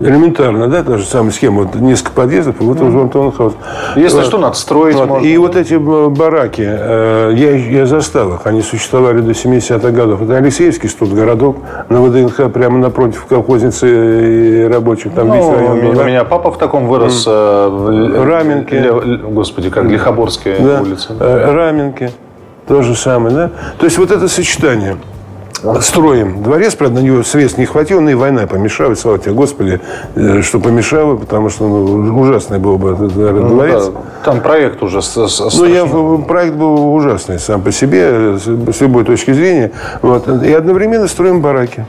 Элементарно, 0.00 0.66
да, 0.66 0.82
та 0.82 0.98
же 0.98 1.04
самая 1.06 1.30
схема. 1.30 1.62
Вот 1.62 1.76
несколько 1.76 2.10
подъездов, 2.10 2.60
и 2.60 2.64
вот 2.64 2.80
уже 2.80 3.08
таунхаус. 3.08 3.52
Если 3.94 4.16
Вот. 4.18 4.26
что, 4.26 4.38
надо 4.38 4.56
строить 4.56 4.96
Вот. 4.96 5.08
можно. 5.08 5.24
И 5.24 5.36
вот 5.38 5.54
эти 5.54 5.74
э, 5.74 6.08
бараки, 6.08 6.64
э, 6.66 7.32
я, 7.36 7.54
я 7.54 7.86
застал 7.86 8.34
их, 8.34 8.40
они 8.44 8.60
существовали 8.60 9.20
до 9.20 9.30
70-х 9.30 9.90
годов. 9.92 10.20
Это 10.22 10.36
Алексеевский 10.36 10.88
студгородок 10.88 11.58
на 11.90 12.02
ВДНХ, 12.02 12.50
прямо 12.52 12.78
напротив 12.78 13.24
колхозницы 13.26 13.86
и 13.88 14.64
рабочих. 14.66 15.14
Там 15.14 15.28
Ну, 15.28 15.34
весь 15.36 15.44
у 15.44 15.52
район 15.52 15.80
был, 15.80 15.92
меня, 15.92 16.02
у 16.02 16.06
меня 16.06 16.24
папа 16.24 16.50
в 16.50 16.58
таком 16.58 16.88
вырос. 16.88 17.24
э, 17.28 17.68
в 17.70 18.26
Раменке. 18.26 18.80
Ле- 18.80 19.16
Господи, 19.30 19.70
как 19.70 19.84
Лихоборская 19.84 20.58
Да. 20.58 20.80
улица. 20.82 21.14
Э, 21.20 21.52
Раменки. 21.54 22.10
То 22.66 22.82
же 22.82 22.94
самое, 22.94 23.34
да? 23.34 23.50
То 23.78 23.84
есть 23.84 23.98
вот 23.98 24.10
это 24.10 24.28
сочетание. 24.28 24.96
Строим 25.80 26.42
дворец, 26.42 26.74
правда, 26.74 27.00
на 27.00 27.04
него 27.04 27.22
средств 27.22 27.56
не 27.58 27.64
хватило, 27.64 28.00
но 28.00 28.10
и 28.10 28.14
война 28.14 28.46
помешала. 28.46 28.92
И 28.92 28.96
слава 28.96 29.18
тебе, 29.18 29.32
Господи, 29.32 29.80
э, 30.14 30.42
что 30.42 30.60
помешала, 30.60 31.16
потому 31.16 31.48
что 31.48 31.66
ну, 31.66 32.20
ужасный 32.20 32.58
был 32.58 32.76
бы 32.76 32.90
этот 32.92 33.16
наверное, 33.16 33.42
Ну 33.42 33.48
дворец. 33.48 33.86
да, 33.86 34.00
Там 34.24 34.40
проект 34.42 34.82
уже 34.82 35.00
Ну, 35.56 35.64
я, 35.64 35.86
проект 36.26 36.54
был 36.56 36.94
ужасный 36.94 37.38
сам 37.38 37.62
по 37.62 37.72
себе, 37.72 38.36
с, 38.36 38.42
с 38.44 38.80
любой 38.82 39.04
точки 39.04 39.32
зрения. 39.32 39.72
Вот. 40.02 40.28
И 40.42 40.52
одновременно 40.52 41.08
строим 41.08 41.40
бараки. 41.40 41.86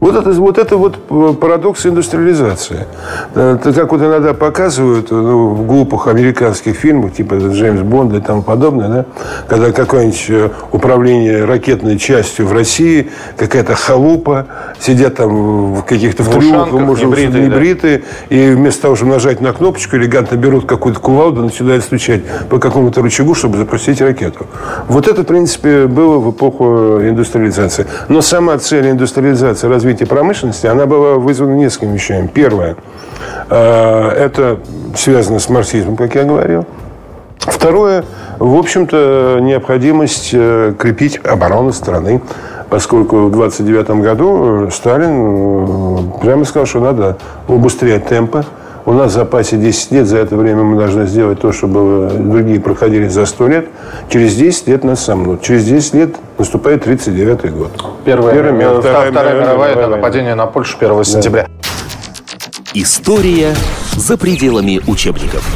Вот 0.00 0.16
это, 0.16 0.32
вот 0.32 0.56
это 0.56 0.78
вот 0.78 1.38
парадокс 1.38 1.84
индустриализации. 1.84 2.86
Э, 3.34 3.58
Это 3.60 3.72
как 3.74 3.92
вот 3.92 4.00
иногда 4.00 4.32
показывают 4.32 5.10
ну, 5.10 5.48
в 5.50 5.66
глупых 5.66 6.06
американских 6.06 6.76
фильмах, 6.76 7.12
типа 7.12 7.34
Джеймс 7.34 7.82
Бонда 7.82 8.16
и 8.16 8.20
тому 8.22 8.42
подобное, 8.42 8.88
да? 8.88 9.04
когда 9.46 9.72
какое-нибудь 9.72 10.26
э, 10.30 10.50
управление 10.72 11.44
ракетной 11.44 11.98
частью 11.98 12.46
в 12.46 12.52
России, 12.54 13.10
какая-то 13.36 13.74
халупа, 13.74 14.46
сидят 14.80 15.16
там 15.16 15.74
в 15.74 15.82
каких-то 15.82 16.22
ушанках, 16.22 16.80
может, 16.80 17.04
небритые, 17.04 17.48
да. 17.48 17.56
небритые, 17.56 18.02
и 18.30 18.52
вместо 18.52 18.82
того, 18.82 18.96
чтобы 18.96 19.12
нажать 19.12 19.42
на 19.42 19.52
кнопочку, 19.52 19.96
элегантно 19.96 20.36
берут 20.36 20.64
какую-то 20.64 20.98
кувалду, 21.00 21.42
начинают 21.42 21.84
стучать 21.84 22.22
по 22.48 22.58
какому-то 22.58 23.02
рычагу, 23.02 23.34
чтобы 23.34 23.58
запустить 23.58 24.00
ракету. 24.00 24.46
Вот 24.88 25.08
это, 25.08 25.22
в 25.22 25.26
принципе, 25.26 25.86
было 25.86 26.18
в 26.18 26.30
эпоху 26.30 27.00
индустриализации. 27.02 27.86
Но 28.08 28.22
сама 28.22 28.56
цель 28.56 28.90
индустриализации, 28.90 29.66
развития 29.90 30.06
промышленности, 30.06 30.66
она 30.66 30.86
была 30.86 31.16
вызвана 31.16 31.54
несколькими 31.54 31.94
вещами. 31.94 32.30
Первое, 32.32 32.76
э, 33.48 34.08
это 34.10 34.60
связано 34.96 35.40
с 35.40 35.48
марксизмом, 35.48 35.96
как 35.96 36.14
я 36.14 36.22
говорил. 36.22 36.64
Второе, 37.40 38.04
в 38.38 38.56
общем-то, 38.56 39.38
необходимость 39.40 40.30
э, 40.32 40.74
крепить 40.78 41.18
оборону 41.24 41.72
страны, 41.72 42.20
поскольку 42.68 43.26
в 43.26 43.32
29 43.32 43.90
году 44.02 44.70
Сталин 44.70 46.18
э, 46.18 46.20
прямо 46.22 46.44
сказал, 46.44 46.66
что 46.66 46.78
надо 46.78 47.16
убыстрять 47.48 48.06
темпы. 48.06 48.44
У 48.86 48.92
нас 48.92 49.12
в 49.12 49.14
запасе 49.14 49.56
10 49.56 49.92
лет, 49.92 50.06
за 50.06 50.18
это 50.18 50.36
время 50.36 50.62
мы 50.62 50.78
должны 50.78 51.06
сделать 51.06 51.40
то, 51.40 51.52
что 51.52 51.66
было, 51.66 52.08
другие 52.08 52.58
проходили 52.60 53.08
за 53.08 53.26
100 53.26 53.48
лет. 53.48 53.68
Через 54.08 54.34
10 54.36 54.68
лет 54.68 54.84
нас 54.84 55.04
сомнут. 55.04 55.42
Через 55.42 55.66
10 55.66 55.94
лет 55.94 56.16
наступает 56.38 56.84
39 56.84 57.52
год. 57.52 57.70
Первая, 58.04 58.34
Первая 58.34 58.52
мировая, 58.52 58.78
э, 58.78 58.80
Вторая, 58.80 59.10
Вторая 59.10 59.34
мировая, 59.34 59.48
мировая 59.48 59.74
да, 59.74 59.80
война. 59.80 59.96
нападение 59.96 60.34
на 60.34 60.46
Польшу 60.46 60.78
1 60.80 61.04
сентября. 61.04 61.46
История 62.72 63.54
за 63.96 64.16
пределами 64.16 64.80
учебников. 64.86 65.46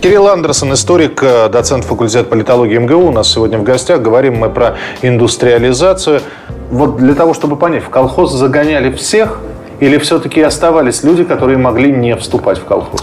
Кирилл 0.00 0.28
Андерсон, 0.28 0.72
историк, 0.72 1.22
э, 1.22 1.48
доцент 1.50 1.84
факультета 1.84 2.24
политологии 2.24 2.78
МГУ. 2.78 3.08
У 3.08 3.12
нас 3.12 3.30
сегодня 3.30 3.58
в 3.58 3.64
гостях. 3.64 4.00
Говорим 4.00 4.36
мы 4.36 4.48
про 4.48 4.76
индустриализацию. 5.02 6.22
Вот 6.70 6.96
для 6.96 7.14
того, 7.14 7.34
чтобы 7.34 7.56
понять, 7.56 7.84
в 7.84 7.90
колхоз 7.90 8.32
загоняли 8.32 8.90
всех 8.92 9.40
или 9.82 9.98
все-таки 9.98 10.40
оставались 10.40 11.02
люди, 11.02 11.24
которые 11.24 11.58
могли 11.58 11.90
не 11.90 12.14
вступать 12.14 12.58
в 12.58 12.64
колхоз? 12.64 13.02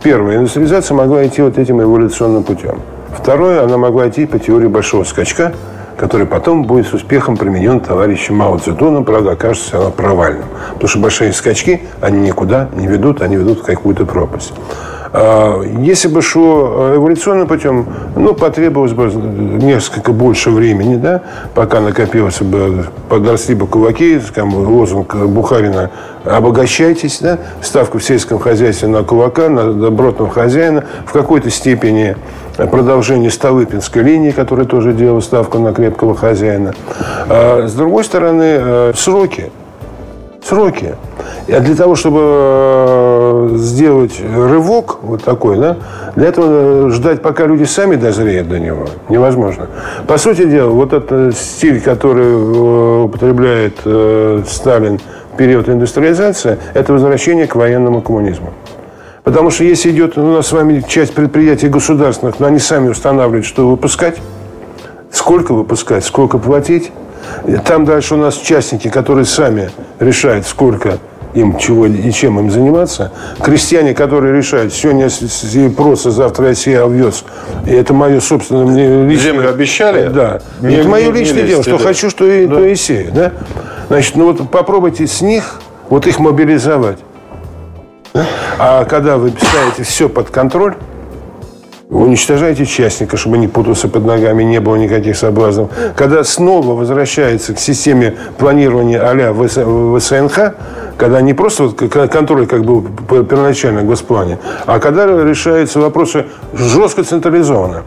Первое. 0.00 0.36
Индустриализация 0.36 0.94
могла 0.94 1.26
идти 1.26 1.42
вот 1.42 1.58
этим 1.58 1.82
эволюционным 1.82 2.44
путем. 2.44 2.80
Второе, 3.18 3.64
она 3.64 3.76
могла 3.76 4.08
идти 4.08 4.26
по 4.26 4.38
теории 4.38 4.68
большого 4.68 5.02
скачка, 5.02 5.52
который 5.96 6.26
потом 6.26 6.62
будет 6.62 6.86
с 6.86 6.92
успехом 6.92 7.36
применен 7.36 7.80
товарищем 7.80 8.36
Мао 8.36 8.58
Цзэдуном, 8.58 9.04
правда, 9.04 9.32
окажется 9.32 9.78
она 9.78 9.90
провальным. 9.90 10.44
Потому 10.74 10.88
что 10.88 10.98
большие 11.00 11.32
скачки, 11.32 11.82
они 12.00 12.20
никуда 12.20 12.68
не 12.76 12.86
ведут, 12.86 13.22
они 13.22 13.34
ведут 13.34 13.58
в 13.58 13.62
какую-то 13.64 14.06
пропасть. 14.06 14.52
А, 15.12 15.62
если 15.62 16.08
бы 16.08 16.22
шло 16.22 16.92
эволюционным 16.94 17.48
путем, 17.48 17.86
ну, 18.16 18.34
потребовалось 18.34 18.92
бы 18.92 19.06
несколько 19.06 20.12
больше 20.12 20.50
времени, 20.50 20.96
да, 20.96 21.22
пока 21.54 21.80
накопилось 21.80 22.40
бы, 22.40 22.86
подросли 23.08 23.54
бы 23.54 23.66
кулаки, 23.66 24.20
там, 24.34 24.54
лозунг 24.54 25.14
Бухарина 25.14 25.90
«обогащайтесь», 26.24 27.18
да, 27.20 27.38
ставка 27.60 27.98
в 27.98 28.04
сельском 28.04 28.38
хозяйстве 28.38 28.88
на 28.88 29.02
кулака, 29.02 29.48
на 29.48 29.72
добротного 29.72 30.30
хозяина, 30.30 30.84
в 31.06 31.12
какой-то 31.12 31.50
степени 31.50 32.16
продолжение 32.56 33.30
Столыпинской 33.30 34.02
линии, 34.02 34.30
которая 34.30 34.66
тоже 34.66 34.92
делала 34.92 35.20
ставку 35.20 35.58
на 35.58 35.72
крепкого 35.72 36.14
хозяина. 36.14 36.74
А, 37.28 37.66
с 37.66 37.72
другой 37.72 38.04
стороны, 38.04 38.58
э, 38.60 38.92
сроки. 38.94 39.50
Сроки. 40.42 40.94
А 41.48 41.60
для 41.60 41.76
того, 41.76 41.94
чтобы 41.96 42.20
э, 42.22 43.50
сделать 43.56 44.20
рывок 44.20 44.98
вот 45.02 45.22
такой, 45.22 45.58
да, 45.58 45.76
для 46.16 46.28
этого 46.28 46.90
ждать, 46.90 47.22
пока 47.22 47.46
люди 47.46 47.64
сами 47.64 47.96
дозреют 47.96 48.48
до 48.48 48.58
него, 48.58 48.86
невозможно. 49.08 49.68
По 50.06 50.16
сути 50.16 50.44
дела, 50.44 50.70
вот 50.70 50.92
этот 50.92 51.36
стиль, 51.36 51.80
который 51.80 52.24
э, 52.24 53.02
употребляет 53.04 53.78
э, 53.84 54.42
Сталин 54.48 54.98
в 55.34 55.36
период 55.36 55.68
индустриализации, 55.68 56.58
это 56.74 56.92
возвращение 56.92 57.46
к 57.46 57.54
военному 57.54 58.00
коммунизму. 58.00 58.52
Потому 59.24 59.50
что 59.50 59.64
если 59.64 59.90
идет 59.90 60.16
у 60.16 60.22
нас 60.22 60.46
с 60.46 60.52
вами 60.52 60.82
часть 60.88 61.14
предприятий 61.14 61.68
государственных, 61.68 62.40
но 62.40 62.46
они 62.46 62.58
сами 62.58 62.88
устанавливают, 62.88 63.44
что 63.44 63.68
выпускать, 63.68 64.16
сколько 65.12 65.52
выпускать, 65.52 66.04
сколько 66.04 66.38
платить, 66.38 66.90
там 67.64 67.84
дальше 67.84 68.14
у 68.14 68.18
нас 68.18 68.36
частники, 68.36 68.88
которые 68.88 69.24
сами 69.24 69.70
решают, 69.98 70.46
сколько 70.46 70.98
им 71.34 71.58
чего 71.58 71.86
и 71.86 72.10
чем 72.10 72.38
им 72.40 72.50
заниматься. 72.50 73.12
Крестьяне, 73.40 73.94
которые 73.94 74.36
решают, 74.36 74.72
сегодня 74.72 75.08
я 75.42 75.70
просто, 75.70 76.10
завтра 76.10 76.48
я 76.48 76.54
себе 76.54 76.82
овес. 76.82 77.24
И 77.66 77.70
это 77.70 77.94
мое 77.94 78.20
собственное 78.20 78.64
мне 78.64 79.04
личное... 79.04 79.32
Землю 79.32 79.50
обещали? 79.50 80.08
Да. 80.08 80.40
Не, 80.60 80.76
это 80.76 80.88
мое 80.88 81.06
не, 81.06 81.20
личное 81.20 81.42
не 81.42 81.48
дело, 81.48 81.62
что 81.62 81.78
да. 81.78 81.84
хочу, 81.84 82.10
что 82.10 82.26
и, 82.26 82.46
да. 82.46 82.56
то 82.56 82.64
и 82.64 82.74
сею. 82.74 83.12
Да? 83.12 83.32
Значит, 83.88 84.16
ну 84.16 84.32
вот 84.32 84.50
попробуйте 84.50 85.06
с 85.06 85.20
них 85.20 85.60
вот 85.88 86.06
их 86.06 86.18
мобилизовать. 86.18 86.98
А 88.58 88.84
когда 88.84 89.16
вы 89.16 89.30
ставите 89.30 89.84
все 89.84 90.08
под 90.08 90.30
контроль, 90.30 90.74
вы 91.90 92.04
уничтожаете 92.04 92.66
частника, 92.66 93.16
чтобы 93.16 93.36
не 93.36 93.48
путался 93.48 93.88
под 93.88 94.04
ногами, 94.04 94.44
не 94.44 94.60
было 94.60 94.76
никаких 94.76 95.16
соблазнов. 95.16 95.70
Когда 95.96 96.22
снова 96.22 96.74
возвращается 96.74 97.52
к 97.52 97.58
системе 97.58 98.14
планирования 98.38 99.02
а-ля 99.02 99.32
ВСНХ, 99.32 100.54
когда 100.96 101.20
не 101.20 101.34
просто 101.34 101.64
вот 101.64 101.74
контроль, 102.10 102.46
как 102.46 102.64
был 102.64 102.82
первоначально 103.08 103.80
в 103.80 103.86
госплане, 103.86 104.38
а 104.66 104.78
когда 104.78 105.06
решаются 105.06 105.80
вопросы 105.80 106.26
жестко 106.52 107.02
централизованно. 107.02 107.82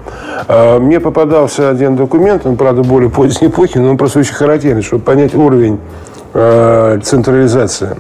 А, 0.48 0.80
мне 0.80 1.00
попадался 1.00 1.70
один 1.70 1.96
документ, 1.96 2.46
он, 2.46 2.58
правда, 2.58 2.82
более 2.82 3.10
поздней 3.10 3.48
эпохи, 3.48 3.78
но 3.78 3.92
он 3.92 3.98
просто 3.98 4.20
очень 4.20 4.34
характерный, 4.34 4.82
чтобы 4.82 5.04
понять 5.04 5.34
уровень 5.34 5.80
а, 6.34 7.00
централизации. 7.00 7.96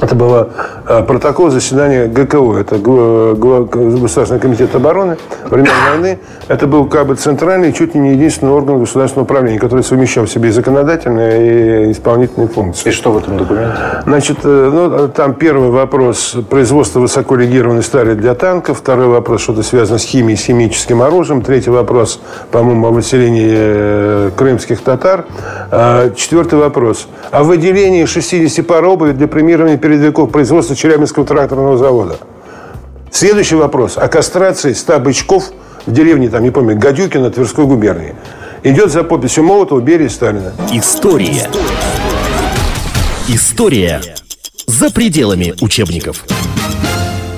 Это 0.00 0.14
было 0.14 0.50
э, 0.86 1.02
протокол 1.02 1.50
заседания 1.50 2.06
ГКО, 2.06 2.58
это 2.58 2.76
Государственный 2.78 4.40
комитет 4.40 4.74
обороны 4.74 5.16
времен 5.44 5.70
войны. 5.90 6.18
Это 6.48 6.66
был 6.66 6.86
как 6.86 7.06
бы 7.06 7.14
центральный, 7.16 7.72
чуть 7.72 7.94
ли 7.94 8.00
не 8.00 8.12
единственный 8.12 8.52
орган 8.52 8.78
государственного 8.78 9.24
управления, 9.24 9.58
который 9.58 9.82
совмещал 9.82 10.26
в 10.26 10.30
себе 10.30 10.50
и 10.50 10.52
законодательные 10.52 11.88
и 11.88 11.92
исполнительные 11.92 12.48
функции. 12.48 12.88
И 12.88 12.92
что 12.92 13.12
в 13.12 13.18
этом 13.18 13.38
документе? 13.38 13.76
Значит, 14.04 14.38
э, 14.44 14.70
ну, 14.72 15.08
там 15.08 15.34
первый 15.34 15.70
вопрос– 15.70 16.36
производство 16.50 17.00
высоколегированной 17.00 17.82
стали 17.82 18.14
для 18.14 18.34
танков. 18.34 18.78
Второй 18.78 19.06
вопрос– 19.06 19.40
что-то 19.42 19.62
связано 19.62 19.98
с 19.98 20.04
химией, 20.04 20.36
с 20.36 20.44
химическим 20.44 21.02
оружием. 21.02 21.42
Третий 21.42 21.70
вопрос, 21.70 22.20
по-моему, 22.50 22.88
о 22.88 22.90
выселении 22.90 23.52
э, 23.52 24.30
крымских 24.36 24.80
татар. 24.82 25.24
А, 25.70 26.10
четвертый 26.14 26.58
вопрос– 26.58 27.08
о 27.30 27.42
выделении 27.42 28.04
60 28.04 28.66
пар 28.66 28.84
обуви 28.84 29.12
для 29.12 29.26
премирования 29.26 29.78
передовиков 29.86 30.32
производства 30.32 30.74
Челябинского 30.74 31.24
тракторного 31.24 31.78
завода. 31.78 32.16
Следующий 33.12 33.54
вопрос 33.54 33.96
о 33.96 34.08
кастрации 34.08 34.72
100 34.72 34.98
бычков 34.98 35.52
в 35.86 35.92
деревне, 35.92 36.28
там, 36.28 36.42
не 36.42 36.50
помню, 36.50 36.76
Гадюкина 36.76 37.30
Тверской 37.30 37.66
губернии. 37.66 38.16
Идет 38.64 38.90
за 38.90 39.04
подписью 39.04 39.44
Молотова, 39.44 39.78
Берия, 39.78 40.08
Сталина. 40.08 40.52
История. 40.72 41.48
История 43.28 44.00
за 44.66 44.90
пределами 44.90 45.54
учебников. 45.60 46.24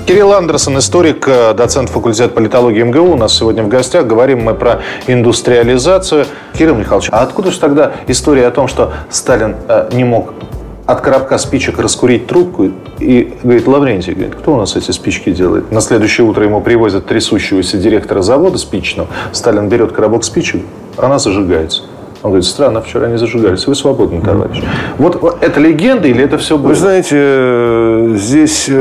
Кирилл 0.07 0.33
Андерсон, 0.33 0.79
историк, 0.79 1.27
э, 1.27 1.53
доцент 1.53 1.91
факультета 1.91 2.29
политологии 2.29 2.81
МГУ. 2.81 3.11
У 3.11 3.15
нас 3.15 3.37
сегодня 3.37 3.61
в 3.61 3.67
гостях. 3.67 4.07
Говорим 4.07 4.41
мы 4.41 4.55
про 4.55 4.81
индустриализацию. 5.05 6.25
Кирилл 6.57 6.73
Михайлович, 6.73 7.09
а 7.11 7.21
откуда 7.21 7.51
же 7.51 7.59
тогда 7.59 7.91
история 8.07 8.47
о 8.47 8.51
том, 8.51 8.67
что 8.67 8.91
Сталин 9.11 9.55
э, 9.67 9.89
не 9.93 10.03
мог 10.03 10.33
от 10.89 11.01
коробка 11.01 11.37
спичек 11.37 11.77
раскурить 11.77 12.25
трубку 12.25 12.71
и 12.97 13.33
говорит, 13.43 13.67
Лаврентий, 13.67 14.13
говорит, 14.13 14.33
кто 14.33 14.55
у 14.55 14.57
нас 14.57 14.75
эти 14.75 14.89
спички 14.89 15.29
делает? 15.29 15.71
На 15.71 15.81
следующее 15.81 16.25
утро 16.25 16.43
ему 16.43 16.61
привозят 16.61 17.05
трясущегося 17.05 17.77
директора 17.77 18.23
завода 18.23 18.57
спичного. 18.57 19.07
Сталин 19.31 19.69
берет 19.69 19.91
коробок 19.91 20.23
спичек, 20.23 20.63
она 20.97 21.19
зажигается. 21.19 21.83
Он 22.21 22.31
говорит, 22.31 22.45
странно, 22.45 22.81
вчера 22.81 23.07
не 23.07 23.17
зажигались. 23.17 23.65
Вы 23.65 23.75
свободны, 23.75 24.21
товарищ. 24.21 24.61
Вот 24.97 25.37
это 25.39 25.59
легенда 25.61 26.09
или 26.09 26.21
это 26.21 26.37
все 26.37 26.57
было? 26.57 26.69
Вы 26.69 26.75
знаете, 26.75 27.15
э, 27.15 28.15
здесь 28.17 28.65
э, 28.67 28.73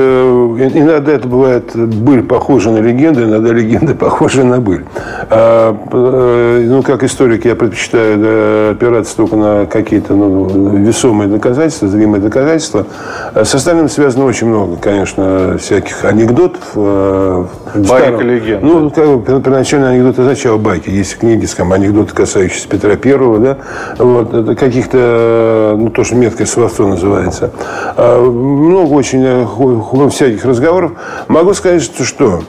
иногда 0.75 1.13
это 1.13 1.29
бывает 1.29 1.71
быль 1.75 2.25
похожа 2.25 2.71
на 2.71 2.79
легенду, 2.79 3.23
иногда 3.23 3.53
легенда 3.53 3.95
похожа 3.99 4.43
на 4.43 4.61
быль. 4.61 4.85
А, 5.31 5.77
э, 5.93 6.65
ну, 6.67 6.83
как 6.83 7.05
историк 7.05 7.45
я 7.45 7.55
предпочитаю 7.55 8.73
опираться 8.73 9.17
только 9.17 9.37
на 9.37 9.67
какие-то 9.67 10.15
ну, 10.15 10.77
весомые 10.77 11.29
доказательства, 11.29 11.87
зримые 11.87 12.21
доказательства. 12.21 12.87
А 13.35 13.45
со 13.45 13.61
Сталином 13.61 13.89
связано 13.89 14.25
очень 14.25 14.49
много, 14.49 14.77
конечно, 14.77 15.57
всяких 15.59 16.05
анекдотов. 16.05 16.61
Байка 16.75 18.23
легенда. 18.23 18.67
Ну, 18.67 18.91
первоначально 18.91 19.91
анекдоты 19.91 20.23
означало 20.23 20.59
байки. 20.59 20.91
Есть 20.91 21.19
книги, 21.19 21.47
скажем, 21.47 21.73
анекдоты, 21.73 22.15
касающиеся 22.15 22.69
Петра 22.69 22.97
Первого, 22.97 23.28
Петрова, 23.29 23.39
да, 23.39 23.59
вот, 23.99 24.59
каких-то, 24.59 25.77
ну, 25.79 25.91
то, 25.91 26.05
что 26.05 26.15
меткое 26.15 26.47
словцо 26.47 26.87
называется. 26.87 27.51
А, 27.97 28.21
много 28.21 28.93
очень 28.93 29.23
э, 29.25 30.09
всяких 30.11 30.45
разговоров. 30.45 30.93
Могу 31.29 31.55
сказать, 31.55 31.83
что, 31.83 32.05
что 32.05 32.41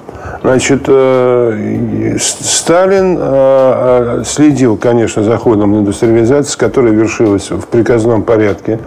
Значит, 0.41 0.83
э, 0.87 2.15
Сталин 2.19 3.17
э, 3.19 4.23
следил, 4.25 4.77
конечно, 4.77 5.23
за 5.23 5.37
ходом 5.37 5.77
индустриализации, 5.77 6.57
которая 6.57 6.93
вершилась 6.93 7.51
в 7.51 7.65
приказном 7.67 8.23
порядке. 8.23 8.79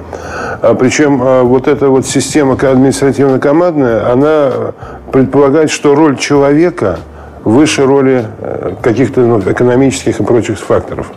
А, 0.62 0.74
Причем 0.74 1.18
вот 1.46 1.68
эта 1.68 1.88
вот 1.88 2.07
система 2.07 2.55
административно-командная, 2.55 4.11
она 4.11 4.50
предполагает, 5.11 5.70
что 5.70 5.94
роль 5.94 6.16
человека– 6.16 7.00
выше 7.44 7.85
роли 7.85 8.24
э, 8.40 8.74
каких-то 8.81 9.20
ну, 9.20 9.40
экономических 9.40 10.20
и 10.20 10.22
прочих 10.22 10.59
факторов. 10.59 11.11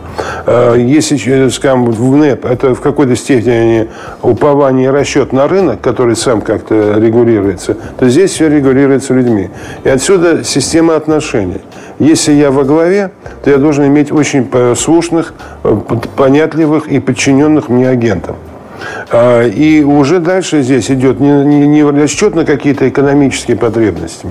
Э, 0.46 0.74
если, 0.78 1.48
скажем, 1.48 1.86
в 1.90 2.16
НЭП 2.16 2.44
это 2.46 2.74
в 2.74 2.80
какой-то 2.80 3.16
степени 3.16 3.88
упование 4.22 4.86
и 4.86 4.90
расчет 4.90 5.32
на 5.32 5.48
рынок, 5.48 5.80
который 5.80 6.16
сам 6.16 6.40
как-то 6.40 6.94
регулируется, 6.98 7.76
то 7.98 8.08
здесь 8.08 8.32
все 8.32 8.48
регулируется 8.48 9.14
людьми. 9.14 9.50
И 9.84 9.88
отсюда 9.88 10.44
система 10.44 10.96
отношений. 10.96 11.60
Если 11.98 12.32
я 12.32 12.50
во 12.50 12.64
главе, 12.64 13.10
то 13.42 13.50
я 13.50 13.58
должен 13.58 13.86
иметь 13.86 14.12
очень 14.12 14.46
слушных, 14.76 15.34
э, 15.64 15.80
понятливых 16.16 16.88
и 16.88 16.98
подчиненных 16.98 17.68
мне 17.68 17.88
агентов. 17.88 18.36
А, 19.10 19.42
и 19.42 19.82
уже 19.82 20.20
дальше 20.20 20.62
здесь 20.62 20.90
идет 20.90 21.20
не, 21.20 21.30
не, 21.44 21.66
не 21.66 21.84
расчет 21.84 22.34
на 22.34 22.44
какие-то 22.44 22.88
экономические 22.88 23.56
потребности. 23.56 24.26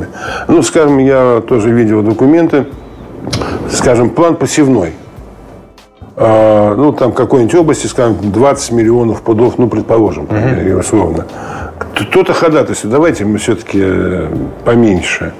Ну, 0.47 0.61
скажем, 0.61 0.97
я 0.99 1.41
тоже 1.47 1.71
видел 1.71 2.01
документы, 2.01 2.67
скажем, 3.69 4.09
план 4.09 4.35
посевной. 4.35 4.93
А, 6.17 6.75
ну, 6.75 6.93
там 6.93 7.11
какой-нибудь 7.11 7.55
области, 7.55 7.87
скажем, 7.87 8.17
20 8.31 8.71
миллионов 8.71 9.21
пудов, 9.21 9.57
ну, 9.57 9.67
предположим, 9.67 10.25
uh-huh. 10.25 10.79
условно. 10.79 11.25
Кто-то 11.93 12.33
ходатайствует, 12.33 12.91
давайте 12.91 13.25
мы 13.25 13.37
все-таки 13.37 13.79
э, 13.81 14.27
поменьше. 14.63 15.33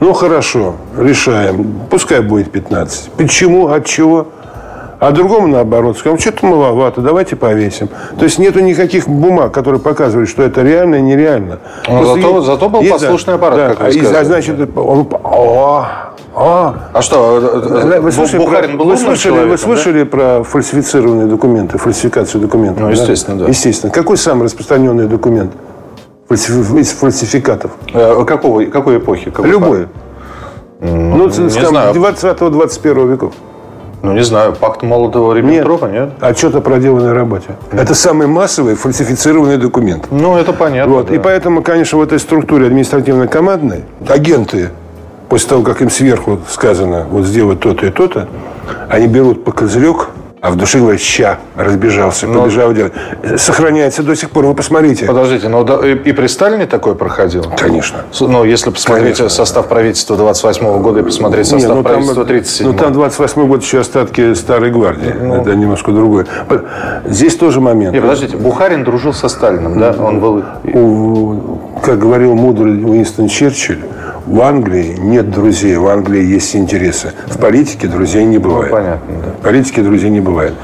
Ну, 0.00 0.12
хорошо, 0.12 0.76
решаем. 0.96 1.74
Пускай 1.90 2.20
будет 2.20 2.50
15. 2.50 3.10
Почему? 3.16 3.68
От 3.68 3.86
чего? 3.86 4.28
А 5.02 5.10
другому 5.10 5.48
наоборот 5.48 5.98
сказал, 5.98 6.16
что-то 6.16 6.46
маловато, 6.46 7.00
давайте 7.00 7.34
повесим. 7.34 7.88
То 8.16 8.22
есть 8.22 8.38
нету 8.38 8.60
никаких 8.60 9.08
бумаг, 9.08 9.52
которые 9.52 9.80
показывают, 9.80 10.30
что 10.30 10.44
это 10.44 10.62
реально 10.62 10.94
и 10.94 11.00
нереально. 11.02 11.58
Но 11.88 12.04
зато, 12.04 12.36
есть, 12.36 12.46
зато 12.46 12.68
был 12.68 12.80
есть, 12.82 12.92
послушный 12.92 13.34
аппарат, 13.34 13.56
да, 13.56 13.68
как 13.70 13.80
вы 13.80 13.92
сказали. 13.94 14.16
А, 14.16 14.24
значит, 14.24 14.76
он, 14.76 15.08
о, 15.24 15.86
А, 16.36 16.74
А 16.92 17.02
что, 17.02 17.40
э, 17.42 17.96
э, 17.96 18.00
вы 18.00 18.12
слышали, 18.12 18.38
Бухарин 18.38 18.70
про, 18.70 18.78
был 18.78 18.90
вы 18.90 18.96
слышали, 18.96 19.32
вы 19.32 19.38
человеком, 19.38 19.50
да? 19.50 19.56
слышали 19.56 20.02
про 20.04 20.42
фальсифицированные 20.44 21.26
документы, 21.26 21.78
фальсификацию 21.78 22.40
документов? 22.40 22.84
Ну, 22.84 22.90
естественно, 22.90 23.38
да. 23.38 23.48
Естественно. 23.48 23.92
Какой 23.92 24.16
самый 24.16 24.44
распространенный 24.44 25.08
документ 25.08 25.50
из 26.30 26.92
фальсификатов? 26.92 27.72
Э, 27.92 28.24
Какого, 28.24 28.66
какой 28.66 28.98
эпохи? 28.98 29.32
Какой 29.32 29.50
Любой. 29.50 29.88
Ну, 30.78 31.26
не 31.26 31.50
скажем, 31.50 31.70
знаю. 31.70 31.92
20-21 31.92 33.10
веков. 33.10 33.32
Ну, 34.02 34.12
не 34.12 34.24
знаю, 34.24 34.52
пакт 34.52 34.82
молодого 34.82 35.32
Риббентропа, 35.32 35.86
нет? 35.86 36.10
Отчет 36.20 36.54
о 36.56 36.60
проделанной 36.60 37.12
работе. 37.12 37.50
Это 37.70 37.94
самый 37.94 38.26
массовый 38.26 38.74
фальсифицированный 38.74 39.58
документ. 39.58 40.08
Ну, 40.10 40.36
это 40.36 40.52
понятно. 40.52 40.92
Вот. 40.92 41.06
да. 41.06 41.14
И 41.14 41.18
поэтому, 41.18 41.62
конечно, 41.62 41.98
в 41.98 42.02
этой 42.02 42.18
структуре 42.18 42.66
административно-командной 42.66 43.84
агенты, 44.08 44.70
после 45.28 45.50
того, 45.50 45.62
как 45.62 45.82
им 45.82 45.90
сверху 45.90 46.40
сказано 46.48 47.06
вот 47.08 47.26
сделать 47.26 47.60
то-то 47.60 47.86
и 47.86 47.90
то-то, 47.90 48.26
они 48.88 49.06
берут 49.06 49.44
по 49.44 49.52
козырек, 49.52 50.08
а 50.42 50.50
в 50.50 50.56
душе 50.56 50.80
говорят, 50.80 51.00
ща, 51.00 51.38
разбежался, 51.56 52.26
Ну, 52.26 52.42
побежал 52.42 52.72
делать. 52.72 52.92
Сохраняется 53.36 54.02
до 54.02 54.16
сих 54.16 54.30
пор. 54.30 54.44
Вы 54.46 54.54
посмотрите. 54.54 55.06
Подождите, 55.06 55.48
ну 55.48 55.62
да, 55.62 55.76
и, 55.86 55.94
и 55.94 56.12
при 56.12 56.26
Сталине 56.26 56.66
такое 56.66 56.94
проходило? 56.94 57.44
Конечно. 57.56 57.98
С- 58.10 58.20
Ну, 58.22 58.42
если 58.42 58.70
посмотреть 58.70 59.18
Конечно. 59.18 59.28
состав 59.28 59.68
правительства 59.68 60.16
28 60.16 60.82
года 60.82 60.98
и 60.98 61.02
посмотреть 61.04 61.46
Не, 61.52 61.60
состав 61.60 61.76
ну, 61.76 61.82
там, 61.84 61.92
правительства 61.92 62.24
37 62.24 62.66
ну, 62.66 62.72
там 62.76 62.92
28 62.92 63.46
год 63.46 63.62
еще 63.62 63.78
остатки 63.78 64.34
старой 64.34 64.72
гвардии. 64.72 65.14
Ну. 65.16 65.36
Это 65.36 65.54
немножко 65.54 65.92
другое. 65.92 66.26
Здесь 67.04 67.36
тоже 67.36 67.60
момент. 67.60 67.94
Не, 67.94 68.00
подождите, 68.00 68.36
Бухарин 68.36 68.82
дружил 68.82 69.12
со 69.12 69.28
Сталином, 69.28 69.78
да? 69.78 69.94
Он 69.96 70.18
был... 70.18 70.42
У- 70.64 71.60
как 71.84 72.00
говорил 72.00 72.34
мудрый 72.34 72.82
Уинстон 72.84 73.28
Черчилль, 73.28 73.78
в 74.26 74.40
Англии 74.40 74.96
нет 74.98 75.30
друзей, 75.30 75.76
в 75.76 75.86
Англии 75.88 76.24
есть 76.24 76.54
интересы. 76.54 77.12
В 77.26 77.38
политике 77.38 77.88
друзей 77.88 78.24
не 78.24 78.38
бывает. 78.38 78.70
Ну, 78.70 78.76
понятно, 78.76 79.14
да. 79.24 79.32
В 79.40 79.42
политике 79.42 79.82
друзей 79.82 80.10
не 80.10 80.20
бывает. 80.20 80.54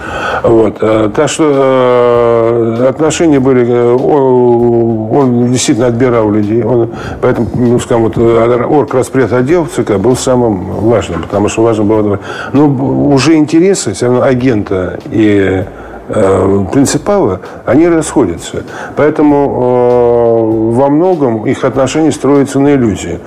Вот. 0.42 0.78
э, 0.80 1.10
Так 1.14 1.28
что 1.28 2.76
э, 2.78 2.86
отношения 2.88 3.40
были... 3.40 3.66
э, 3.68 3.94
Он, 3.94 5.50
действительно 5.50 5.88
отбирал 5.88 6.30
людей. 6.30 6.62
Он, 6.62 6.90
поэтому, 7.20 7.48
ну, 7.54 7.78
скажем, 7.80 8.04
вот, 8.04 8.16
э, 8.16 8.64
орг 8.64 8.94
распред 8.94 9.32
отдел 9.32 9.66
ЦК 9.66 9.96
был 9.96 10.16
самым 10.16 10.64
важным, 10.88 11.22
потому 11.22 11.48
что 11.48 11.62
важно 11.62 11.84
было... 11.84 12.20
Ну, 12.52 13.10
уже 13.12 13.34
интересы 13.34 13.92
все 13.92 14.06
равно 14.06 14.22
агента 14.22 14.98
и 15.10 15.64
принципалы, 16.08 17.40
они 17.66 17.88
расходятся. 17.88 18.64
Поэтому 18.96 19.36
э, 19.36 20.74
во 20.76 20.88
многом 20.88 21.46
их 21.46 21.64
отношения 21.64 22.12
строятся 22.12 22.60
на 22.60 22.74
иллюзии. 22.74 23.20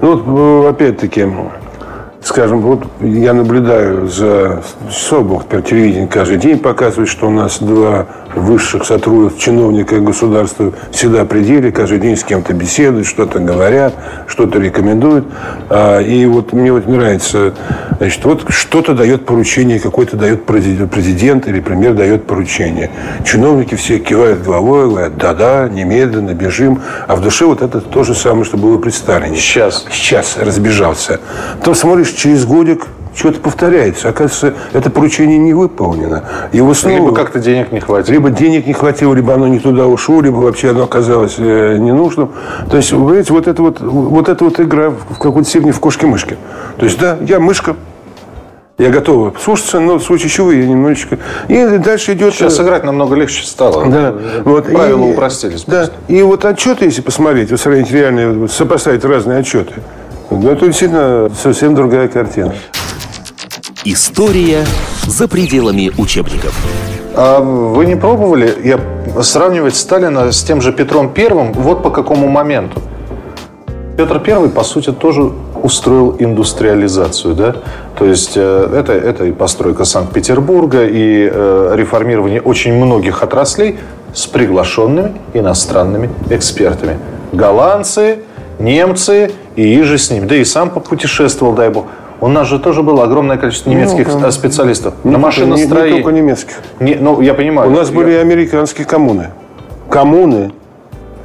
Ну, 0.00 0.64
э, 0.64 0.68
опять-таки, 0.68 1.26
скажем, 2.22 2.60
вот 2.60 2.84
я 3.00 3.32
наблюдаю 3.32 4.08
за 4.08 4.62
например, 5.44 5.64
телевидение 5.64 6.08
каждый 6.08 6.38
день 6.38 6.58
показывает, 6.58 7.08
что 7.08 7.28
у 7.28 7.30
нас 7.30 7.58
два 7.60 8.06
высших 8.34 8.84
сотрудника, 8.84 9.38
чиновника 9.40 10.00
государства 10.00 10.72
всегда 10.92 11.24
при 11.24 11.42
деле, 11.42 11.72
каждый 11.72 11.98
день 11.98 12.16
с 12.16 12.24
кем-то 12.24 12.52
беседуют, 12.52 13.06
что-то 13.06 13.38
говорят, 13.38 13.94
что-то 14.26 14.58
рекомендуют. 14.58 15.26
А, 15.70 16.00
И 16.00 16.26
вот 16.26 16.52
мне 16.52 16.72
вот 16.72 16.86
нравится, 16.86 17.54
значит, 17.98 18.24
вот 18.24 18.44
что-то 18.48 18.94
дает 18.94 19.24
поручение, 19.24 19.80
какой-то 19.80 20.16
дает 20.16 20.44
президент 20.44 20.90
президент 20.92 21.48
или 21.48 21.60
премьер 21.60 21.94
дает 21.94 22.26
поручение. 22.26 22.90
Чиновники 23.24 23.74
все 23.74 23.98
кивают 23.98 24.42
головой, 24.42 24.88
говорят, 24.88 25.16
да-да, 25.16 25.68
немедленно, 25.68 26.34
бежим. 26.34 26.82
А 27.06 27.16
в 27.16 27.22
душе 27.22 27.46
вот 27.46 27.62
это 27.62 27.80
то 27.80 28.04
же 28.04 28.14
самое, 28.14 28.44
что 28.44 28.56
было 28.56 28.78
при 28.78 28.90
Сталине. 28.90 29.36
Сейчас. 29.36 29.86
Сейчас 29.90 30.36
разбежался. 30.38 31.20
Потом 31.58 31.74
смотришь, 31.74 32.07
через 32.16 32.44
годик 32.44 32.86
что-то 33.14 33.40
повторяется. 33.40 34.08
Оказывается, 34.08 34.54
это 34.72 34.90
поручение 34.90 35.38
не 35.38 35.52
выполнено. 35.52 36.24
Его 36.52 36.72
снова... 36.74 36.96
Либо 36.96 37.14
как-то 37.14 37.40
денег 37.40 37.72
не 37.72 37.80
хватит. 37.80 38.08
Либо 38.08 38.30
денег 38.30 38.66
не 38.66 38.72
хватило, 38.72 39.12
либо 39.14 39.34
оно 39.34 39.48
не 39.48 39.58
туда 39.58 39.86
ушло, 39.86 40.20
либо 40.20 40.36
вообще 40.36 40.70
оно 40.70 40.84
оказалось 40.84 41.34
э, 41.38 41.76
ненужным. 41.78 42.30
То 42.70 42.76
есть, 42.76 42.92
вы 42.92 43.04
понимаете, 43.04 43.32
вот 43.32 43.48
это 43.48 43.62
вот, 43.62 43.80
вот 43.80 44.28
эта 44.28 44.44
вот 44.44 44.60
игра 44.60 44.90
в 44.90 45.18
какой-то 45.18 45.48
степени 45.48 45.72
в 45.72 45.80
кошки-мышки. 45.80 46.36
То 46.76 46.84
есть, 46.84 46.98
да, 46.98 47.18
я 47.20 47.40
мышка, 47.40 47.74
я 48.78 48.90
готова 48.90 49.34
слушаться, 49.42 49.80
но 49.80 49.98
в 49.98 50.04
случае 50.04 50.28
чего 50.30 50.52
я 50.52 50.64
немножечко... 50.64 51.18
И 51.48 51.78
дальше 51.78 52.12
идет... 52.12 52.34
Сейчас 52.34 52.52
э, 52.52 52.56
сыграть 52.58 52.84
намного 52.84 53.16
легче 53.16 53.44
стало. 53.44 53.86
да, 53.90 54.14
вот, 54.44 54.66
Правила 54.66 55.04
и- 55.04 55.12
упростились. 55.12 55.64
Да, 55.66 55.78
просто. 55.78 55.94
и 56.06 56.22
вот 56.22 56.44
отчеты, 56.44 56.84
если 56.84 57.02
посмотреть, 57.02 57.50
вот 57.50 57.58
сравнить 57.58 57.90
реальные, 57.90 58.30
вот 58.30 58.52
сопоставить 58.52 59.04
разные 59.04 59.38
отчеты, 59.38 59.74
ну, 60.30 60.50
это 60.50 60.66
действительно 60.66 61.30
совсем 61.34 61.74
другая 61.74 62.08
картина. 62.08 62.54
История 63.84 64.64
за 65.06 65.28
пределами 65.28 65.90
учебников. 65.98 66.54
А 67.14 67.40
вы 67.40 67.86
не 67.86 67.96
пробовали 67.96 68.54
я, 68.62 68.78
сравнивать 69.22 69.74
Сталина 69.74 70.30
с 70.30 70.42
тем 70.42 70.60
же 70.60 70.72
Петром 70.72 71.12
Первым 71.12 71.52
вот 71.52 71.82
по 71.82 71.90
какому 71.90 72.28
моменту? 72.28 72.80
Петр 73.96 74.20
Первый, 74.20 74.50
по 74.50 74.62
сути, 74.62 74.92
тоже 74.92 75.32
устроил 75.62 76.14
индустриализацию, 76.18 77.34
да? 77.34 77.56
То 77.98 78.04
есть 78.04 78.36
э, 78.36 78.70
это, 78.72 78.92
это 78.92 79.24
и 79.24 79.32
постройка 79.32 79.84
Санкт-Петербурга, 79.84 80.86
и 80.86 81.28
э, 81.28 81.72
реформирование 81.74 82.40
очень 82.40 82.74
многих 82.74 83.24
отраслей 83.24 83.78
с 84.14 84.26
приглашенными 84.26 85.14
иностранными 85.34 86.10
экспертами. 86.30 86.98
Голландцы, 87.32 88.20
немцы 88.60 89.32
и 89.58 89.80
иже 89.80 89.98
с 89.98 90.10
ними. 90.10 90.24
Да 90.26 90.36
и 90.36 90.44
сам 90.44 90.70
попутешествовал, 90.70 91.52
дай 91.52 91.68
бог. 91.68 91.86
У 92.20 92.28
нас 92.28 92.46
же 92.48 92.58
тоже 92.60 92.82
было 92.82 93.04
огромное 93.04 93.36
количество 93.38 93.70
немецких 93.70 94.06
Ну, 94.12 94.30
специалистов. 94.30 94.94
Не 95.02 95.10
на 95.10 95.18
машиностроении. 95.18 95.90
Не, 95.90 95.96
не 95.98 96.02
только 96.02 96.16
немецких. 96.16 96.54
Не, 96.78 96.94
ну, 96.94 97.20
я 97.20 97.34
понимаю. 97.34 97.68
У 97.70 97.74
нас 97.74 97.90
Я- 97.90 97.94
были 97.96 98.12
и 98.12 98.16
американские 98.16 98.86
коммуны. 98.86 99.30
Коммуны 99.90 100.52